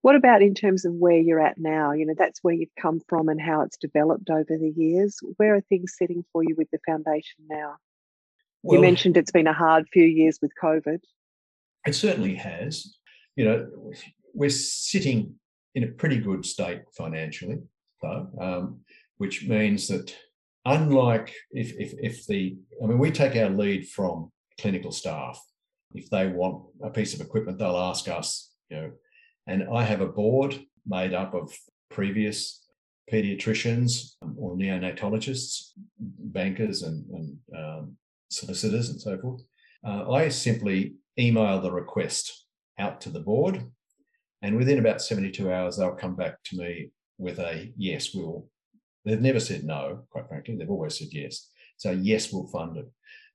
What 0.01 0.15
about 0.15 0.41
in 0.41 0.53
terms 0.53 0.85
of 0.85 0.93
where 0.93 1.17
you're 1.17 1.39
at 1.39 1.57
now? 1.57 1.91
You 1.91 2.05
know, 2.05 2.13
that's 2.17 2.39
where 2.43 2.53
you've 2.53 2.75
come 2.79 3.01
from 3.07 3.29
and 3.29 3.41
how 3.41 3.61
it's 3.61 3.77
developed 3.77 4.29
over 4.29 4.57
the 4.57 4.73
years. 4.75 5.17
Where 5.37 5.55
are 5.55 5.61
things 5.61 5.95
sitting 5.97 6.23
for 6.31 6.43
you 6.43 6.55
with 6.57 6.69
the 6.71 6.79
foundation 6.85 7.45
now? 7.49 7.75
Well, 8.63 8.75
you 8.75 8.81
mentioned 8.81 9.17
it's 9.17 9.31
been 9.31 9.47
a 9.47 9.53
hard 9.53 9.85
few 9.91 10.05
years 10.05 10.39
with 10.41 10.51
COVID. 10.61 10.99
It 11.85 11.93
certainly 11.93 12.35
has. 12.35 12.95
You 13.35 13.45
know, 13.45 13.67
we're 14.33 14.49
sitting 14.49 15.35
in 15.75 15.83
a 15.83 15.87
pretty 15.87 16.17
good 16.17 16.45
state 16.45 16.81
financially, 16.95 17.59
though, 18.01 18.29
um, 18.39 18.79
which 19.17 19.47
means 19.47 19.87
that 19.87 20.15
unlike 20.65 21.33
if, 21.51 21.71
if, 21.77 21.93
if 22.01 22.25
the, 22.27 22.57
I 22.83 22.87
mean, 22.87 22.97
we 22.97 23.11
take 23.11 23.35
our 23.35 23.49
lead 23.49 23.87
from 23.87 24.31
clinical 24.59 24.91
staff. 24.91 25.41
If 25.93 26.09
they 26.09 26.27
want 26.27 26.65
a 26.83 26.89
piece 26.89 27.13
of 27.13 27.21
equipment, 27.21 27.57
they'll 27.57 27.77
ask 27.77 28.07
us, 28.07 28.51
you 28.69 28.77
know, 28.77 28.91
and 29.47 29.67
I 29.73 29.83
have 29.83 30.01
a 30.01 30.07
board 30.07 30.59
made 30.85 31.13
up 31.13 31.33
of 31.33 31.53
previous 31.89 32.65
pediatricians 33.11 34.15
or 34.37 34.55
neonatologists, 34.55 35.71
bankers 35.97 36.83
and, 36.83 37.05
and 37.09 37.37
um, 37.57 37.97
solicitors 38.29 38.89
and 38.89 38.99
so 38.99 39.17
forth. 39.17 39.41
Uh, 39.85 40.11
I 40.11 40.29
simply 40.29 40.95
email 41.17 41.61
the 41.61 41.71
request 41.71 42.45
out 42.77 42.99
to 43.01 43.09
the 43.09 43.21
board, 43.21 43.63
and 44.41 44.57
within 44.57 44.79
about 44.79 45.01
72 45.01 45.51
hours, 45.51 45.77
they'll 45.77 45.95
come 45.95 46.15
back 46.15 46.43
to 46.45 46.57
me 46.57 46.91
with 47.17 47.39
a 47.39 47.71
yes, 47.77 48.13
we'll 48.13 48.47
They've 49.07 49.21
never 49.21 49.39
said 49.39 49.63
no, 49.63 50.03
quite 50.09 50.27
frankly. 50.27 50.57
They've 50.57 50.69
always 50.69 50.99
said 50.99 51.07
yes. 51.11 51.49
So, 51.77 51.91
yes, 51.91 52.31
we'll 52.31 52.47
fund 52.47 52.77
it. 52.77 52.85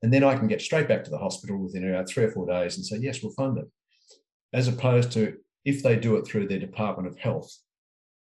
And 0.02 0.12
then 0.12 0.24
I 0.24 0.36
can 0.36 0.48
get 0.48 0.60
straight 0.60 0.88
back 0.88 1.04
to 1.04 1.10
the 1.10 1.18
hospital 1.18 1.58
within 1.58 1.88
about 1.88 2.08
three 2.08 2.24
or 2.24 2.30
four 2.30 2.46
days 2.46 2.76
and 2.76 2.84
say, 2.84 2.96
yes, 2.96 3.22
we'll 3.22 3.32
fund 3.32 3.58
it. 3.58 3.66
As 4.52 4.68
opposed 4.68 5.12
to 5.12 5.36
if 5.64 5.82
they 5.82 5.96
do 5.96 6.16
it 6.16 6.26
through 6.26 6.48
their 6.48 6.58
Department 6.58 7.08
of 7.08 7.18
Health, 7.18 7.50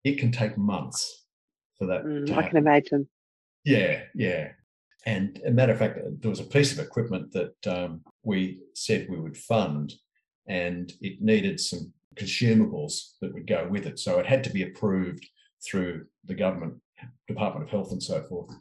it 0.03 0.17
can 0.17 0.31
take 0.31 0.57
months 0.57 1.25
for 1.77 1.87
that. 1.87 2.05
Mm, 2.05 2.35
I 2.35 2.47
can 2.47 2.57
imagine. 2.57 3.09
Yeah, 3.65 4.03
yeah. 4.13 4.49
And 5.05 5.39
a 5.45 5.51
matter 5.51 5.73
of 5.73 5.79
fact, 5.79 5.99
there 6.19 6.29
was 6.29 6.39
a 6.39 6.45
piece 6.45 6.71
of 6.71 6.79
equipment 6.79 7.31
that 7.33 7.67
um, 7.67 8.01
we 8.23 8.59
said 8.73 9.07
we 9.09 9.19
would 9.19 9.37
fund, 9.37 9.93
and 10.47 10.91
it 11.01 11.21
needed 11.21 11.59
some 11.59 11.93
consumables 12.15 13.15
that 13.21 13.33
would 13.33 13.47
go 13.47 13.67
with 13.69 13.85
it. 13.85 13.99
So 13.99 14.19
it 14.19 14.25
had 14.25 14.43
to 14.45 14.49
be 14.49 14.63
approved 14.63 15.27
through 15.63 16.05
the 16.23 16.35
government 16.35 16.75
Department 17.27 17.65
of 17.65 17.71
Health 17.71 17.91
and 17.91 18.01
so 18.01 18.23
forth. 18.23 18.51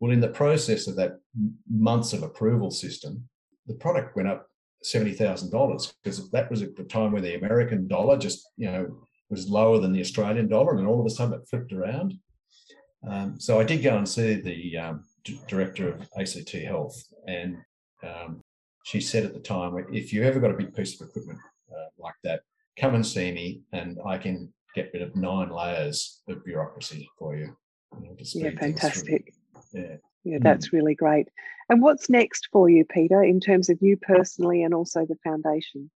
Well, 0.00 0.12
in 0.12 0.20
the 0.20 0.28
process 0.28 0.86
of 0.86 0.96
that 0.96 1.18
months 1.68 2.12
of 2.12 2.22
approval 2.22 2.70
system, 2.70 3.28
the 3.66 3.74
product 3.74 4.16
went 4.16 4.28
up 4.28 4.46
seventy 4.82 5.12
thousand 5.12 5.50
dollars 5.50 5.92
because 6.02 6.30
that 6.30 6.50
was 6.50 6.62
at 6.62 6.76
the 6.76 6.84
time 6.84 7.12
where 7.12 7.22
the 7.22 7.36
American 7.36 7.88
dollar 7.88 8.16
just 8.16 8.48
you 8.56 8.70
know 8.70 8.86
was 9.28 9.48
lower 9.48 9.78
than 9.78 9.92
the 9.92 10.00
Australian 10.00 10.48
dollar, 10.48 10.76
and 10.76 10.86
all 10.86 11.00
of 11.00 11.06
a 11.06 11.10
sudden 11.10 11.34
it 11.34 11.48
flipped 11.48 11.72
around. 11.72 12.14
Um, 13.08 13.38
so 13.38 13.60
I 13.60 13.64
did 13.64 13.82
go 13.82 13.96
and 13.96 14.08
see 14.08 14.34
the 14.34 14.78
um, 14.78 15.04
d- 15.24 15.40
director 15.48 15.88
of 15.88 16.08
ACT 16.18 16.50
Health, 16.52 16.96
and 17.26 17.56
um, 18.02 18.40
she 18.84 19.00
said 19.00 19.24
at 19.24 19.34
the 19.34 19.40
time, 19.40 19.76
if 19.92 20.12
you 20.12 20.22
ever 20.22 20.40
got 20.40 20.50
a 20.50 20.56
big 20.56 20.74
piece 20.74 21.00
of 21.00 21.08
equipment 21.08 21.38
uh, 21.70 21.88
like 21.98 22.14
that, 22.24 22.40
come 22.78 22.94
and 22.94 23.06
see 23.06 23.30
me, 23.32 23.62
and 23.72 23.98
I 24.06 24.16
can 24.18 24.52
get 24.74 24.90
rid 24.94 25.02
of 25.02 25.16
nine 25.16 25.50
layers 25.50 26.22
of 26.28 26.44
bureaucracy 26.44 27.08
for 27.18 27.36
you 27.36 27.56
yeah, 28.34 28.50
fantastic. 28.58 29.34
Yeah. 29.72 29.96
Yeah, 30.24 30.38
that's 30.40 30.68
mm. 30.68 30.72
really 30.72 30.94
great. 30.94 31.28
And 31.68 31.82
what's 31.82 32.10
next 32.10 32.48
for 32.52 32.68
you, 32.68 32.84
Peter, 32.84 33.22
in 33.22 33.40
terms 33.40 33.68
of 33.68 33.78
you 33.80 33.96
personally 33.96 34.62
and 34.62 34.74
also 34.74 35.06
the 35.06 35.16
foundation? 35.22 35.90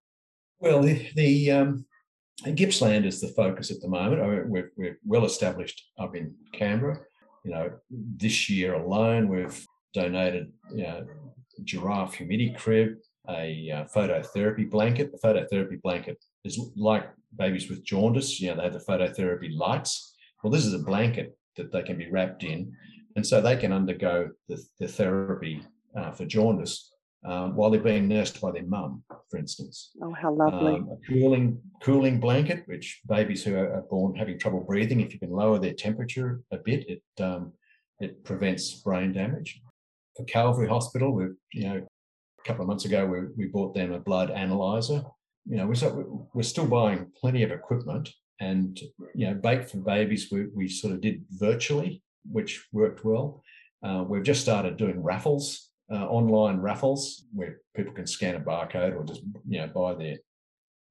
Well, 0.61 0.83
the, 0.83 1.09
the 1.15 1.51
um, 1.51 1.87
Gippsland 2.55 3.05
is 3.05 3.21
the 3.21 3.29
focus 3.29 3.71
at 3.71 3.81
the 3.81 3.89
moment. 3.89 4.23
I 4.23 4.27
mean, 4.27 4.49
we're, 4.49 4.71
we're 4.77 4.99
well 5.05 5.25
established 5.25 5.83
up 5.99 6.15
in 6.15 6.35
Canberra. 6.53 7.01
You 7.45 7.51
know, 7.51 7.71
this 7.91 8.49
year 8.49 8.75
alone, 8.75 9.29
we've 9.29 9.67
donated 9.93 10.53
you 10.73 10.85
know, 10.85 11.07
giraffe 11.65 12.15
humidity 12.15 12.55
crib, 12.57 12.95
a 13.29 13.71
uh, 13.71 13.85
phototherapy 13.95 14.71
blanket. 14.71 15.13
The 15.13 15.19
phototherapy 15.19 15.81
blanket 15.83 16.23
is 16.45 16.61
like 16.77 17.11
babies 17.37 17.69
with 17.69 17.85
jaundice. 17.85 18.41
You 18.41 18.51
know, 18.51 18.57
they 18.57 18.63
have 18.65 18.73
the 18.73 18.79
phototherapy 18.79 19.57
lights. 19.57 20.15
Well, 20.43 20.53
this 20.53 20.65
is 20.65 20.75
a 20.75 20.79
blanket 20.79 21.37
that 21.57 21.73
they 21.73 21.83
can 21.83 21.99
be 21.99 22.11
wrapped 22.11 22.45
in. 22.45 22.73
And 23.17 23.27
so 23.27 23.41
they 23.41 23.57
can 23.57 23.73
undergo 23.73 24.31
the, 24.49 24.63
the 24.79 24.89
therapy 24.89 25.63
uh, 25.97 26.13
for 26.13 26.25
jaundice 26.25 26.93
um, 27.25 27.55
while 27.55 27.71
they're 27.71 27.81
being 27.81 28.09
nursed 28.09 28.41
by 28.41 28.51
their 28.51 28.65
mum, 28.65 29.05
for 29.31 29.39
instance. 29.39 29.91
Oh, 30.03 30.13
how 30.13 30.33
lovely. 30.33 30.75
Um, 30.75 30.91
a 30.91 31.07
cooling, 31.07 31.61
cooling 31.83 32.19
blanket, 32.19 32.65
which 32.67 33.01
babies 33.07 33.45
who 33.45 33.57
are 33.57 33.85
born 33.91 34.17
having 34.17 34.39
trouble 34.39 34.61
breathing, 34.61 35.01
if 35.01 35.13
you 35.13 35.21
can 35.21 35.31
lower 35.31 35.59
their 35.59 35.75
temperature 35.75 36.43
a 36.51 36.57
bit, 36.57 36.89
it, 36.89 37.23
um, 37.23 37.53
it 38.01 38.25
prevents 38.25 38.75
brain 38.83 39.13
damage. 39.13 39.61
for 40.17 40.25
Calvary 40.25 40.69
Hospital, 40.69 41.13
we 41.13 41.27
you 41.53 41.69
know 41.69 41.87
a 42.43 42.49
couple 42.49 42.63
of 42.63 42.69
months 42.69 42.85
ago 42.85 43.07
we, 43.07 43.21
we 43.37 43.47
bought 43.47 43.75
them 43.75 43.93
a 43.93 44.01
blood 44.01 44.31
analyzer. 44.31 45.05
You 45.47 45.57
know, 45.57 45.67
we're, 45.67 46.05
we're 46.35 46.43
still 46.43 46.67
buying 46.67 47.11
plenty 47.21 47.43
of 47.43 47.51
equipment, 47.51 48.11
and 48.41 48.79
you 49.15 49.27
know, 49.27 49.35
bake 49.35 49.69
for 49.69 49.79
babies 49.79 50.29
we, 50.31 50.47
we 50.55 50.69
sort 50.69 50.93
of 50.93 51.01
did 51.01 51.25
virtually, 51.31 52.03
which 52.31 52.67
worked 52.73 53.05
well. 53.05 53.43
Uh, 53.83 54.05
we've 54.07 54.23
just 54.23 54.43
started 54.43 54.77
doing 54.77 55.03
raffles, 55.03 55.71
uh, 55.93 56.07
online 56.07 56.59
raffles, 56.59 57.25
where 57.33 57.61
people 57.75 57.93
can 57.93 58.07
scan 58.07 58.37
a 58.37 58.41
barcode 58.41 58.97
or 58.97 59.05
just 59.05 59.23
you 59.49 59.59
know 59.59 59.67
buy 59.67 59.95
their 59.95 60.19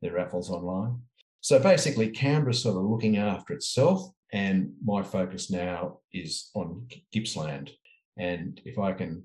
their 0.01 0.13
raffles 0.13 0.49
online. 0.49 0.99
So 1.41 1.59
basically, 1.59 2.09
Canberra's 2.09 2.61
sort 2.61 2.77
of 2.77 2.83
looking 2.83 3.17
after 3.17 3.53
itself, 3.53 4.11
and 4.31 4.73
my 4.83 5.01
focus 5.01 5.49
now 5.49 5.99
is 6.13 6.49
on 6.53 6.87
Gippsland. 7.13 7.71
And 8.17 8.61
if 8.65 8.77
I 8.77 8.91
can, 8.93 9.23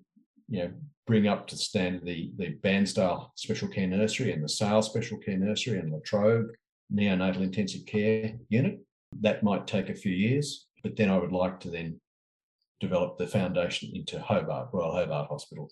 you 0.48 0.60
know, 0.60 0.72
bring 1.06 1.26
up 1.26 1.46
to 1.48 1.56
standard 1.56 2.04
the 2.04 2.32
the 2.36 2.54
Bairnsdale 2.62 3.30
Special 3.34 3.68
Care 3.68 3.88
Nursery 3.88 4.32
and 4.32 4.42
the 4.42 4.48
Sale 4.48 4.82
Special 4.82 5.18
Care 5.18 5.38
Nursery 5.38 5.78
and 5.78 5.92
Latrobe 5.92 6.48
neonatal 6.92 7.40
intensive 7.40 7.84
care 7.84 8.34
unit, 8.48 8.78
that 9.20 9.42
might 9.42 9.66
take 9.66 9.88
a 9.88 9.94
few 9.94 10.12
years. 10.12 10.65
But 10.86 10.94
then 10.94 11.10
I 11.10 11.18
would 11.18 11.32
like 11.32 11.58
to 11.60 11.70
then 11.70 12.00
develop 12.78 13.18
the 13.18 13.26
foundation 13.26 13.90
into 13.92 14.20
Hobart, 14.20 14.68
Royal 14.72 14.92
Hobart 14.92 15.28
Hospital, 15.28 15.68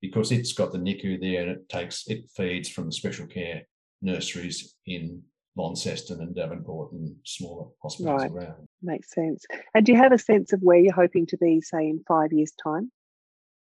because 0.00 0.32
it's 0.32 0.54
got 0.54 0.72
the 0.72 0.78
NICU 0.78 1.20
there 1.20 1.42
and 1.42 1.50
it 1.50 1.68
takes 1.68 2.08
it 2.08 2.30
feeds 2.34 2.70
from 2.70 2.86
the 2.86 2.92
special 2.92 3.26
care 3.26 3.60
nurseries 4.00 4.76
in 4.86 5.22
Launceston 5.54 6.22
and 6.22 6.34
Devonport 6.34 6.92
and 6.92 7.14
smaller 7.26 7.66
hospitals 7.82 8.22
right. 8.22 8.30
around. 8.30 8.66
Makes 8.82 9.12
sense. 9.12 9.44
And 9.74 9.84
do 9.84 9.92
you 9.92 9.98
have 9.98 10.12
a 10.12 10.18
sense 10.18 10.54
of 10.54 10.62
where 10.62 10.78
you're 10.78 10.94
hoping 10.94 11.26
to 11.26 11.36
be, 11.36 11.60
say, 11.60 11.86
in 11.86 12.02
five 12.08 12.32
years' 12.32 12.52
time? 12.52 12.90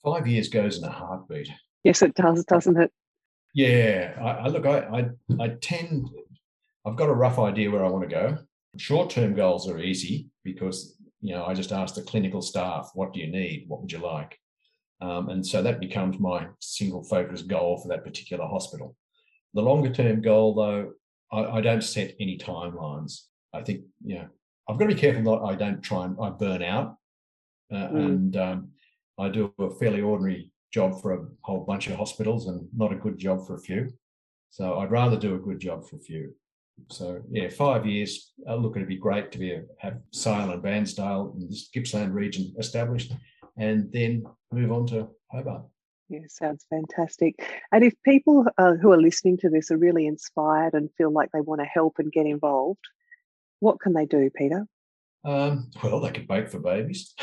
Five 0.04 0.28
years 0.28 0.48
goes 0.48 0.78
in 0.78 0.85
a 0.85 0.92
heartbeat. 0.92 1.50
Yes, 1.83 2.02
it 2.02 2.14
does, 2.14 2.44
doesn't 2.44 2.80
it? 2.80 2.92
Yeah. 3.52 4.14
I, 4.20 4.30
I 4.44 4.46
look, 4.46 4.64
I, 4.64 4.78
I, 4.78 5.42
I 5.42 5.48
tend, 5.61 6.09
I've 6.87 6.94
got 6.94 7.09
a 7.09 7.14
rough 7.14 7.40
idea 7.40 7.72
where 7.72 7.85
I 7.85 7.88
want 7.88 8.09
to 8.09 8.14
go. 8.14 8.38
Short-term 8.76 9.34
goals 9.34 9.68
are 9.68 9.78
easy 9.78 10.28
because 10.42 10.96
you 11.20 11.34
know 11.34 11.44
I 11.44 11.54
just 11.54 11.72
ask 11.72 11.94
the 11.94 12.02
clinical 12.02 12.42
staff, 12.42 12.90
"What 12.94 13.12
do 13.12 13.20
you 13.20 13.28
need? 13.28 13.64
What 13.68 13.80
would 13.80 13.92
you 13.92 13.98
like?" 13.98 14.38
Um, 15.00 15.28
and 15.28 15.46
so 15.46 15.62
that 15.62 15.80
becomes 15.80 16.18
my 16.18 16.46
single 16.60 17.02
focus 17.04 17.42
goal 17.42 17.78
for 17.78 17.88
that 17.88 18.04
particular 18.04 18.46
hospital. 18.46 18.96
The 19.52 19.62
longer 19.62 19.92
term 19.92 20.22
goal, 20.22 20.54
though, 20.54 20.92
I, 21.32 21.58
I, 21.58 21.60
don't 21.60 21.82
set 21.82 22.14
any 22.20 22.38
timelines. 22.38 23.24
I 23.52 23.62
think, 23.62 23.82
you 24.04 24.16
know, 24.16 24.28
I've 24.68 24.78
got 24.78 24.88
to 24.88 24.94
be 24.94 25.00
careful 25.00 25.22
that 25.24 25.44
I 25.44 25.54
don't 25.54 25.82
try 25.82 26.04
and 26.04 26.16
I 26.20 26.30
burn 26.30 26.62
out. 26.62 26.96
Uh, 27.72 27.88
mm. 27.88 27.96
And 27.96 28.37
um, 28.37 28.68
I 29.18 29.28
do 29.28 29.52
a 29.58 29.70
fairly 29.70 30.00
ordinary 30.00 30.50
job 30.72 31.00
for 31.00 31.12
a 31.12 31.26
whole 31.42 31.64
bunch 31.64 31.88
of 31.88 31.96
hospitals 31.96 32.46
and 32.46 32.66
not 32.74 32.92
a 32.92 32.96
good 32.96 33.18
job 33.18 33.46
for 33.46 33.54
a 33.54 33.60
few. 33.60 33.92
So 34.50 34.78
I'd 34.78 34.90
rather 34.90 35.18
do 35.18 35.34
a 35.34 35.38
good 35.38 35.60
job 35.60 35.88
for 35.88 35.96
a 35.96 36.00
few. 36.00 36.34
So 36.90 37.20
yeah, 37.30 37.48
five 37.48 37.87
years. 37.87 38.32
Uh, 38.48 38.56
look, 38.56 38.76
it'd 38.76 38.88
be 38.88 38.96
great 38.96 39.32
to 39.32 39.38
be 39.38 39.52
a, 39.52 39.62
have 39.78 39.98
Sale 40.12 40.50
and 40.50 40.62
Bairnsdale 40.62 41.34
in 41.40 41.48
this 41.48 41.68
Gippsland 41.72 42.14
region 42.14 42.54
established, 42.58 43.12
and 43.56 43.90
then 43.92 44.24
move 44.52 44.72
on 44.72 44.87
to 44.88 45.08
Hobart. 45.30 45.64
Yeah, 46.08 46.20
sounds 46.28 46.66
fantastic. 46.68 47.34
And 47.72 47.82
if 47.82 47.94
people 48.04 48.44
uh, 48.58 48.74
who 48.74 48.92
are 48.92 49.00
listening 49.00 49.38
to 49.38 49.48
this 49.48 49.70
are 49.70 49.78
really 49.78 50.06
inspired 50.06 50.74
and 50.74 50.90
feel 50.98 51.10
like 51.10 51.30
they 51.32 51.40
want 51.40 51.60
to 51.60 51.66
help 51.66 51.94
and 51.98 52.12
get 52.12 52.26
involved, 52.26 52.84
what 53.60 53.80
can 53.80 53.94
they 53.94 54.04
do, 54.04 54.30
Peter? 54.34 54.66
Um, 55.24 55.70
well, 55.82 56.00
they 56.00 56.10
can 56.10 56.26
bake 56.26 56.50
for 56.50 56.58
babies. 56.58 57.14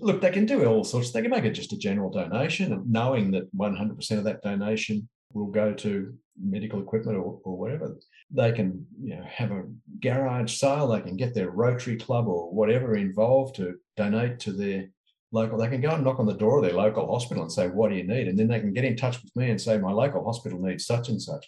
Look, 0.00 0.20
they 0.20 0.32
can 0.32 0.44
do 0.44 0.64
all 0.64 0.82
sorts. 0.82 1.12
They 1.12 1.22
can 1.22 1.30
make 1.30 1.44
it 1.44 1.52
just 1.52 1.72
a 1.72 1.78
general 1.78 2.10
donation, 2.10 2.72
and 2.72 2.90
knowing 2.90 3.30
that 3.30 3.54
100% 3.56 4.18
of 4.18 4.24
that 4.24 4.42
donation 4.42 5.08
will 5.34 5.46
go 5.46 5.72
to 5.72 6.14
medical 6.40 6.80
equipment 6.80 7.18
or, 7.18 7.40
or 7.44 7.58
whatever. 7.58 7.96
They 8.30 8.52
can, 8.52 8.86
you 9.00 9.16
know, 9.16 9.24
have 9.26 9.50
a 9.50 9.64
garage 10.00 10.54
sale. 10.54 10.88
They 10.88 11.00
can 11.00 11.16
get 11.16 11.34
their 11.34 11.50
Rotary 11.50 11.96
Club 11.96 12.26
or 12.26 12.52
whatever 12.52 12.96
involved 12.96 13.56
to 13.56 13.76
donate 13.96 14.38
to 14.40 14.52
their 14.52 14.88
local, 15.32 15.58
they 15.58 15.68
can 15.68 15.80
go 15.80 15.90
and 15.90 16.04
knock 16.04 16.20
on 16.20 16.26
the 16.26 16.34
door 16.34 16.58
of 16.58 16.64
their 16.64 16.74
local 16.74 17.10
hospital 17.10 17.42
and 17.42 17.52
say, 17.52 17.68
What 17.68 17.90
do 17.90 17.96
you 17.96 18.04
need? 18.04 18.28
And 18.28 18.38
then 18.38 18.48
they 18.48 18.60
can 18.60 18.72
get 18.72 18.84
in 18.84 18.96
touch 18.96 19.22
with 19.22 19.34
me 19.34 19.50
and 19.50 19.60
say, 19.60 19.78
My 19.78 19.90
local 19.90 20.24
hospital 20.24 20.60
needs 20.60 20.86
such 20.86 21.08
and 21.08 21.20
such. 21.20 21.46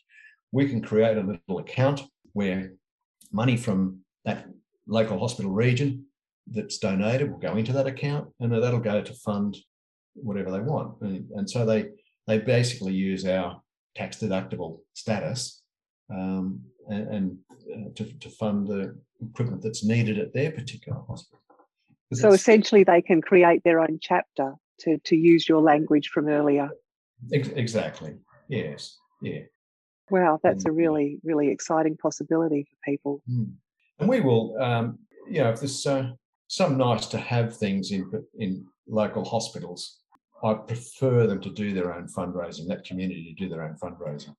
We 0.53 0.69
can 0.69 0.81
create 0.81 1.17
a 1.17 1.21
little 1.21 1.59
account 1.59 2.03
where 2.33 2.73
money 3.33 3.57
from 3.57 4.01
that 4.25 4.47
local 4.87 5.19
hospital 5.19 5.53
region 5.53 6.07
that's 6.51 6.79
donated 6.79 7.31
will 7.31 7.39
go 7.39 7.57
into 7.57 7.73
that 7.73 7.87
account 7.87 8.29
and 8.41 8.53
that'll 8.53 8.81
go 8.81 9.03
to 9.03 9.15
fund 9.15 9.57
whatever 10.15 10.51
they 10.51 10.61
want. 10.61 11.01
And, 11.01 11.29
and 11.31 11.49
so 11.49 11.65
they 11.65 11.91
they 12.27 12.39
basically 12.39 12.95
use 12.95 13.27
our 13.27 13.61
tax 13.95 14.19
deductible 14.19 14.81
status 14.95 15.63
um, 16.13 16.61
and, 16.89 17.09
and 17.09 17.39
uh, 17.73 17.89
to, 17.95 18.19
to 18.19 18.29
fund 18.29 18.67
the 18.67 18.97
equipment 19.23 19.63
that's 19.63 19.85
needed 19.85 20.19
at 20.19 20.33
their 20.33 20.51
particular 20.51 21.01
hospital. 21.07 21.41
So 22.13 22.31
essentially, 22.31 22.85
they 22.85 23.03
can 23.03 23.21
create 23.21 23.63
their 23.65 23.81
own 23.81 23.99
chapter 24.01 24.55
to, 24.81 24.99
to 24.99 25.17
use 25.17 25.49
your 25.49 25.61
language 25.61 26.09
from 26.09 26.29
earlier. 26.29 26.69
Exactly. 27.33 28.15
Yes. 28.49 28.97
Yeah. 29.23 29.41
Wow, 30.11 30.39
that's 30.43 30.67
a 30.67 30.71
really, 30.71 31.19
really 31.25 31.49
exciting 31.49 31.97
possibility 31.97 32.69
for 32.69 32.91
people. 32.91 33.23
Hmm. 33.27 33.45
And 33.99 34.09
we 34.09 34.21
will, 34.21 34.57
um, 34.61 34.99
you 35.29 35.43
know, 35.43 35.51
if 35.51 35.61
there's 35.61 35.87
uh, 35.87 36.11
some 36.49 36.77
nice 36.77 37.07
to 37.07 37.19
have 37.19 37.57
things 37.57 37.91
in 37.91 38.11
in 38.39 38.67
local 38.87 39.25
hospitals, 39.25 40.01
I 40.45 40.53
prefer 40.53 41.27
them 41.27 41.41
to 41.41 41.51
do 41.51 41.73
their 41.73 41.95
own 41.95 42.07
fundraising. 42.07 42.69
That 42.69 42.85
community 42.85 43.35
to 43.35 43.45
do 43.45 43.49
their 43.49 43.65
own 43.65 43.77
fundraising. 43.83 44.35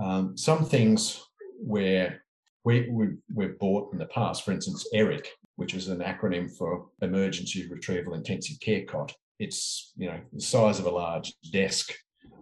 Um, 0.00 0.36
some 0.36 0.64
things 0.64 1.22
where 1.60 2.24
we, 2.64 2.88
we 2.90 3.08
we've 3.32 3.58
bought 3.58 3.92
in 3.92 3.98
the 3.98 4.06
past, 4.06 4.44
for 4.44 4.50
instance, 4.50 4.88
ERIC, 4.92 5.28
which 5.56 5.74
is 5.74 5.88
an 5.88 6.00
acronym 6.00 6.50
for 6.56 6.88
Emergency 7.02 7.68
Retrieval 7.68 8.14
Intensive 8.14 8.58
Care 8.60 8.84
Cot. 8.84 9.14
It's 9.38 9.92
you 9.96 10.08
know 10.08 10.20
the 10.32 10.40
size 10.40 10.80
of 10.80 10.86
a 10.86 10.90
large 10.90 11.32
desk, 11.52 11.94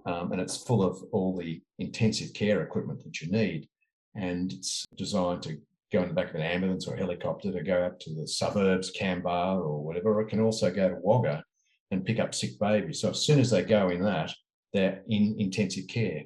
um, 0.06 0.32
and 0.32 0.40
it's 0.40 0.64
full 0.64 0.82
of 0.82 0.96
all 1.12 1.36
the 1.36 1.60
intensive 1.78 2.32
care 2.32 2.62
equipment 2.62 3.04
that 3.04 3.20
you 3.20 3.30
need, 3.30 3.68
and 4.14 4.54
it's 4.54 4.86
designed 4.96 5.42
to 5.42 5.60
go 5.92 6.02
in 6.02 6.08
the 6.08 6.14
back 6.14 6.30
of 6.30 6.34
an 6.34 6.40
ambulance 6.40 6.88
or 6.88 6.96
helicopter 6.96 7.52
to 7.52 7.62
go 7.62 7.84
out 7.84 8.00
to 8.00 8.14
the 8.14 8.26
suburbs, 8.26 8.90
Canberra 8.90 9.60
or 9.60 9.84
whatever. 9.84 10.18
It 10.22 10.28
can 10.28 10.40
also 10.40 10.70
go 10.70 10.88
to 10.88 10.96
Wagga 11.02 11.44
and 11.90 12.04
pick 12.04 12.18
up 12.18 12.34
sick 12.34 12.58
babies. 12.58 13.00
So 13.00 13.10
as 13.10 13.24
soon 13.24 13.38
as 13.38 13.50
they 13.50 13.62
go 13.62 13.88
in 13.88 14.02
that, 14.02 14.32
they're 14.72 15.02
in 15.08 15.36
intensive 15.38 15.86
care, 15.88 16.22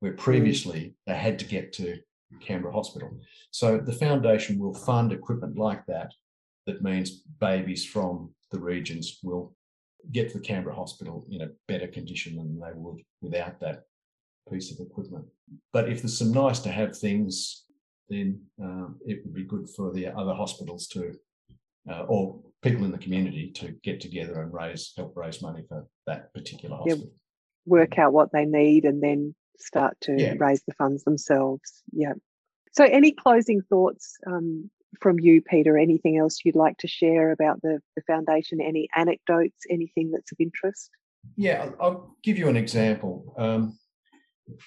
where 0.00 0.12
previously 0.12 0.94
they 1.06 1.14
had 1.14 1.38
to 1.38 1.44
get 1.44 1.72
to 1.74 1.98
Canberra 2.40 2.72
Hospital. 2.72 3.10
So 3.50 3.78
the 3.78 3.92
foundation 3.92 4.58
will 4.58 4.74
fund 4.74 5.12
equipment 5.12 5.58
like 5.58 5.84
that. 5.86 6.12
That 6.66 6.82
means 6.82 7.22
babies 7.40 7.84
from 7.84 8.34
the 8.50 8.60
regions 8.60 9.18
will 9.22 9.54
get 10.12 10.30
to 10.30 10.38
the 10.38 10.44
Canberra 10.44 10.76
Hospital 10.76 11.26
in 11.30 11.42
a 11.42 11.50
better 11.66 11.88
condition 11.88 12.36
than 12.36 12.60
they 12.60 12.72
would 12.74 13.00
without 13.20 13.60
that 13.60 13.84
piece 14.50 14.70
of 14.70 14.84
equipment. 14.84 15.26
But 15.72 15.88
if 15.88 16.02
there's 16.02 16.18
some 16.18 16.32
nice 16.32 16.60
to 16.60 16.70
have 16.70 16.96
things, 16.96 17.64
then 18.08 18.40
um, 18.62 18.98
it 19.04 19.22
would 19.24 19.34
be 19.34 19.44
good 19.44 19.68
for 19.70 19.92
the 19.92 20.06
other 20.08 20.34
hospitals 20.34 20.86
to, 20.88 21.14
uh, 21.90 22.04
or 22.08 22.40
people 22.62 22.84
in 22.84 22.92
the 22.92 22.98
community 22.98 23.50
to 23.56 23.74
get 23.82 24.00
together 24.00 24.40
and 24.42 24.52
raise, 24.52 24.92
help 24.96 25.16
raise 25.16 25.42
money 25.42 25.62
for 25.68 25.86
that 26.06 26.32
particular 26.34 26.76
hospital. 26.76 27.04
Yeah, 27.04 27.10
work 27.66 27.98
out 27.98 28.12
what 28.12 28.32
they 28.32 28.44
need 28.44 28.84
and 28.84 29.02
then 29.02 29.34
start 29.58 29.96
to 30.02 30.14
yeah. 30.16 30.34
raise 30.38 30.62
the 30.66 30.74
funds 30.74 31.04
themselves. 31.04 31.82
Yeah. 31.92 32.14
So, 32.72 32.84
any 32.84 33.12
closing 33.12 33.62
thoughts 33.62 34.16
um, 34.26 34.70
from 35.00 35.18
you, 35.18 35.42
Peter? 35.42 35.76
Anything 35.76 36.18
else 36.18 36.38
you'd 36.44 36.56
like 36.56 36.78
to 36.78 36.88
share 36.88 37.32
about 37.32 37.60
the, 37.62 37.80
the 37.96 38.02
foundation? 38.02 38.60
Any 38.60 38.88
anecdotes? 38.94 39.64
Anything 39.68 40.12
that's 40.12 40.32
of 40.32 40.38
interest? 40.38 40.90
Yeah, 41.36 41.70
I'll 41.80 42.16
give 42.22 42.38
you 42.38 42.48
an 42.48 42.56
example. 42.56 43.34
Um, 43.36 43.78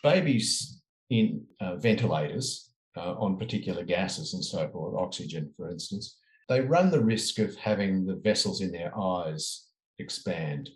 babies 0.01 0.81
in 1.09 1.45
uh, 1.59 1.75
ventilators 1.75 2.71
uh, 2.95 3.13
on 3.13 3.37
particular 3.37 3.83
gases 3.83 4.33
and 4.33 4.43
so 4.43 4.69
forth, 4.69 4.95
oxygen, 4.97 5.51
for 5.57 5.69
instance, 5.69 6.17
they 6.49 6.61
run 6.61 6.91
the 6.91 7.03
risk 7.03 7.39
of 7.39 7.55
having 7.55 8.05
the 8.05 8.15
vessels 8.15 8.61
in 8.61 8.71
their 8.71 8.97
eyes 8.97 9.67
expand 9.99 10.69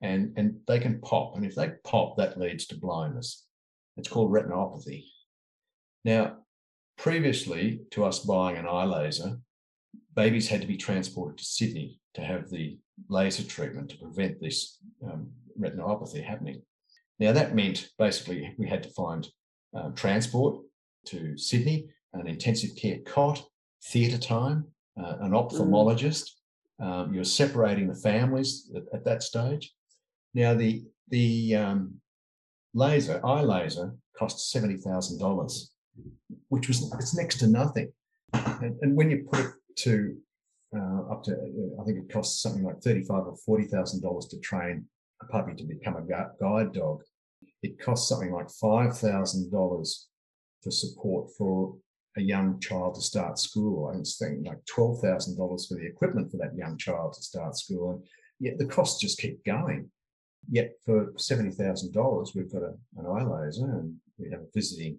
and, 0.00 0.32
and 0.36 0.56
they 0.66 0.80
can 0.80 1.00
pop. 1.00 1.36
And 1.36 1.44
if 1.44 1.54
they 1.54 1.70
pop, 1.84 2.16
that 2.16 2.38
leads 2.38 2.66
to 2.66 2.78
blindness. 2.78 3.46
It's 3.96 4.08
called 4.08 4.32
retinopathy. 4.32 5.04
Now, 6.04 6.38
previously 6.98 7.82
to 7.92 8.04
us 8.04 8.20
buying 8.20 8.56
an 8.56 8.66
eye 8.66 8.84
laser, 8.84 9.38
babies 10.14 10.48
had 10.48 10.60
to 10.60 10.66
be 10.66 10.76
transported 10.76 11.38
to 11.38 11.44
Sydney 11.44 12.00
to 12.14 12.22
have 12.22 12.50
the 12.50 12.78
laser 13.08 13.44
treatment 13.44 13.90
to 13.90 13.98
prevent 13.98 14.40
this 14.40 14.78
um, 15.04 15.30
retinopathy 15.58 16.24
happening. 16.24 16.62
Now, 17.18 17.32
that 17.32 17.54
meant 17.54 17.90
basically 17.98 18.54
we 18.58 18.68
had 18.68 18.82
to 18.82 18.90
find 18.90 19.28
um, 19.74 19.94
transport 19.94 20.64
to 21.06 21.36
Sydney, 21.36 21.88
an 22.12 22.26
intensive 22.26 22.76
care 22.76 22.98
cot, 23.06 23.42
theatre 23.84 24.18
time, 24.18 24.66
uh, 25.00 25.16
an 25.20 25.32
ophthalmologist, 25.32 26.30
Um, 26.80 27.14
you're 27.14 27.24
separating 27.24 27.86
the 27.88 28.00
families 28.10 28.70
at, 28.76 28.84
at, 28.92 29.04
that 29.04 29.22
stage. 29.22 29.72
Now 30.34 30.54
the 30.54 30.84
the 31.08 31.56
um, 31.56 32.00
laser 32.74 33.20
eye 33.24 33.42
laser 33.42 33.94
cost 34.18 34.50
seventy 34.50 34.78
thousand 34.78 35.18
dollars, 35.18 35.54
which 36.48 36.68
was 36.68 36.78
it's 36.98 37.14
next 37.14 37.38
to 37.40 37.46
nothing. 37.46 37.92
And, 38.32 38.74
and 38.82 38.96
when 38.96 39.10
you 39.10 39.28
put 39.30 39.40
it 39.40 39.52
to 39.84 40.16
uh, 40.74 41.02
up 41.12 41.22
to 41.24 41.32
I 41.78 41.84
think 41.84 41.98
it 41.98 42.12
costs 42.12 42.42
something 42.42 42.64
like 42.64 42.80
thirty 42.80 43.04
five 43.04 43.24
or 43.26 43.36
forty 43.46 43.66
thousand 43.74 44.02
dollars 44.02 44.26
to 44.28 44.38
train 44.40 44.86
a 45.22 45.26
puppy 45.26 45.54
to 45.54 45.64
become 45.64 45.96
a 45.96 46.06
guide 46.40 46.72
dog. 46.72 47.02
It 47.62 47.78
costs 47.78 48.08
something 48.08 48.32
like 48.32 48.50
five 48.50 48.98
thousand 48.98 49.52
dollars 49.52 50.08
for 50.62 50.70
support 50.70 51.30
for 51.36 51.76
a 52.16 52.20
young 52.20 52.60
child 52.60 52.94
to 52.94 53.00
start 53.00 53.38
school. 53.38 53.90
I 53.92 53.98
was 53.98 54.16
thinking 54.16 54.44
like 54.44 54.64
twelve 54.66 55.00
thousand 55.00 55.36
dollars 55.36 55.66
for 55.66 55.74
the 55.74 55.86
equipment 55.86 56.30
for 56.30 56.36
that 56.38 56.56
young 56.56 56.76
child 56.76 57.14
to 57.14 57.22
start 57.22 57.56
school, 57.56 57.92
and 57.92 58.02
yet 58.38 58.58
the 58.58 58.66
costs 58.66 59.00
just 59.00 59.18
keep 59.18 59.44
going. 59.44 59.90
Yet 60.50 60.72
for 60.84 61.12
seventy 61.16 61.50
thousand 61.50 61.92
dollars, 61.92 62.32
we've 62.34 62.52
got 62.52 62.62
a, 62.62 62.74
an 62.96 63.06
eye 63.06 63.24
laser, 63.24 63.64
and 63.64 63.96
we 64.18 64.30
have 64.30 64.40
a 64.40 64.50
visiting 64.54 64.98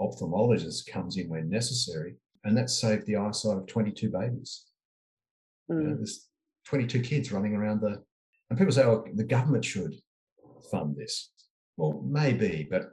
ophthalmologist 0.00 0.90
comes 0.90 1.16
in 1.16 1.28
when 1.28 1.50
necessary, 1.50 2.16
and 2.44 2.56
that 2.56 2.70
saved 2.70 3.06
the 3.06 3.16
eyesight 3.16 3.58
of 3.58 3.66
twenty 3.66 3.92
two 3.92 4.10
babies. 4.10 4.64
Mm. 5.70 5.80
You 5.80 5.82
know, 5.82 5.90
hmm. 5.90 5.96
there's 5.96 6.28
twenty 6.64 6.86
two 6.86 7.02
kids 7.02 7.32
running 7.32 7.54
around 7.54 7.82
the, 7.82 8.02
and 8.48 8.58
people 8.58 8.72
say, 8.72 8.84
"Oh, 8.84 9.04
the 9.14 9.24
government 9.24 9.64
should 9.64 9.94
fund 10.70 10.96
this." 10.96 11.32
Well, 11.76 12.02
maybe, 12.06 12.66
but 12.70 12.92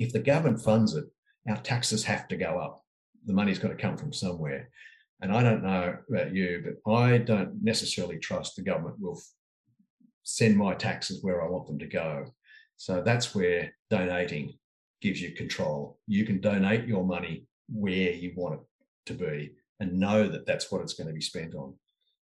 if 0.00 0.12
the 0.12 0.18
government 0.18 0.60
funds 0.60 0.94
it, 0.94 1.04
our 1.48 1.58
taxes 1.58 2.02
have 2.04 2.26
to 2.28 2.36
go 2.36 2.58
up 2.58 2.82
the 3.28 3.34
money's 3.34 3.60
got 3.60 3.68
to 3.68 3.76
come 3.76 3.96
from 3.96 4.12
somewhere. 4.12 4.68
And 5.20 5.32
I 5.32 5.42
don't 5.42 5.62
know 5.62 5.96
about 6.08 6.34
you, 6.34 6.64
but 6.64 6.92
I 6.92 7.18
don't 7.18 7.62
necessarily 7.62 8.18
trust 8.18 8.56
the 8.56 8.62
government 8.62 8.98
will 8.98 9.20
send 10.22 10.56
my 10.56 10.74
taxes 10.74 11.22
where 11.22 11.42
I 11.42 11.48
want 11.48 11.66
them 11.66 11.78
to 11.78 11.86
go. 11.86 12.24
So 12.76 13.02
that's 13.02 13.34
where 13.34 13.72
donating 13.90 14.54
gives 15.00 15.20
you 15.20 15.32
control. 15.32 15.98
You 16.06 16.24
can 16.24 16.40
donate 16.40 16.86
your 16.86 17.04
money 17.04 17.46
where 17.68 18.12
you 18.12 18.32
want 18.36 18.54
it 18.54 18.60
to 19.06 19.14
be 19.14 19.52
and 19.80 20.00
know 20.00 20.28
that 20.28 20.46
that's 20.46 20.70
what 20.72 20.80
it's 20.80 20.94
going 20.94 21.08
to 21.08 21.14
be 21.14 21.20
spent 21.20 21.54
on. 21.54 21.74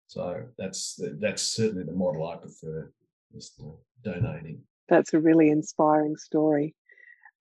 So 0.06 0.44
that's 0.58 1.00
that's 1.20 1.42
certainly 1.42 1.84
the 1.84 1.92
model 1.92 2.28
I 2.28 2.36
prefer, 2.36 2.92
is 3.34 3.58
donating. 4.04 4.60
That's 4.88 5.14
a 5.14 5.18
really 5.18 5.48
inspiring 5.48 6.16
story. 6.16 6.74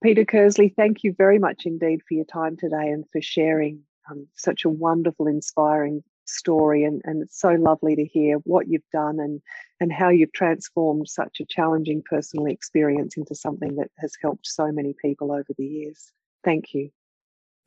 Peter 0.01 0.25
Cursley, 0.25 0.73
thank 0.75 1.03
you 1.03 1.13
very 1.15 1.37
much 1.37 1.63
indeed 1.65 2.01
for 2.07 2.15
your 2.15 2.25
time 2.25 2.57
today 2.57 2.89
and 2.89 3.05
for 3.11 3.21
sharing 3.21 3.81
um, 4.09 4.27
such 4.35 4.65
a 4.65 4.69
wonderful, 4.69 5.27
inspiring 5.27 6.03
story. 6.25 6.83
And, 6.83 7.01
and 7.05 7.21
it's 7.21 7.39
so 7.39 7.49
lovely 7.49 7.95
to 7.95 8.05
hear 8.05 8.37
what 8.37 8.67
you've 8.67 8.81
done 8.91 9.19
and, 9.19 9.41
and 9.79 9.91
how 9.91 10.09
you've 10.09 10.33
transformed 10.33 11.07
such 11.07 11.39
a 11.39 11.45
challenging 11.45 12.01
personal 12.03 12.47
experience 12.47 13.15
into 13.15 13.35
something 13.35 13.75
that 13.75 13.91
has 13.99 14.13
helped 14.21 14.47
so 14.47 14.71
many 14.71 14.95
people 14.99 15.31
over 15.31 15.53
the 15.57 15.65
years. 15.65 16.11
Thank 16.43 16.73
you. 16.73 16.89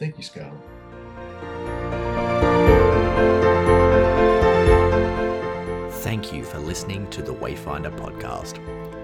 Thank 0.01 0.17
you, 0.17 0.25
Scarlet. 0.25 0.59
Thank 6.15 6.33
you 6.33 6.45
for 6.45 6.61
listening 6.61 7.11
to 7.11 7.23
the 7.23 7.35
Wayfinder 7.35 7.91
podcast. 7.99 8.61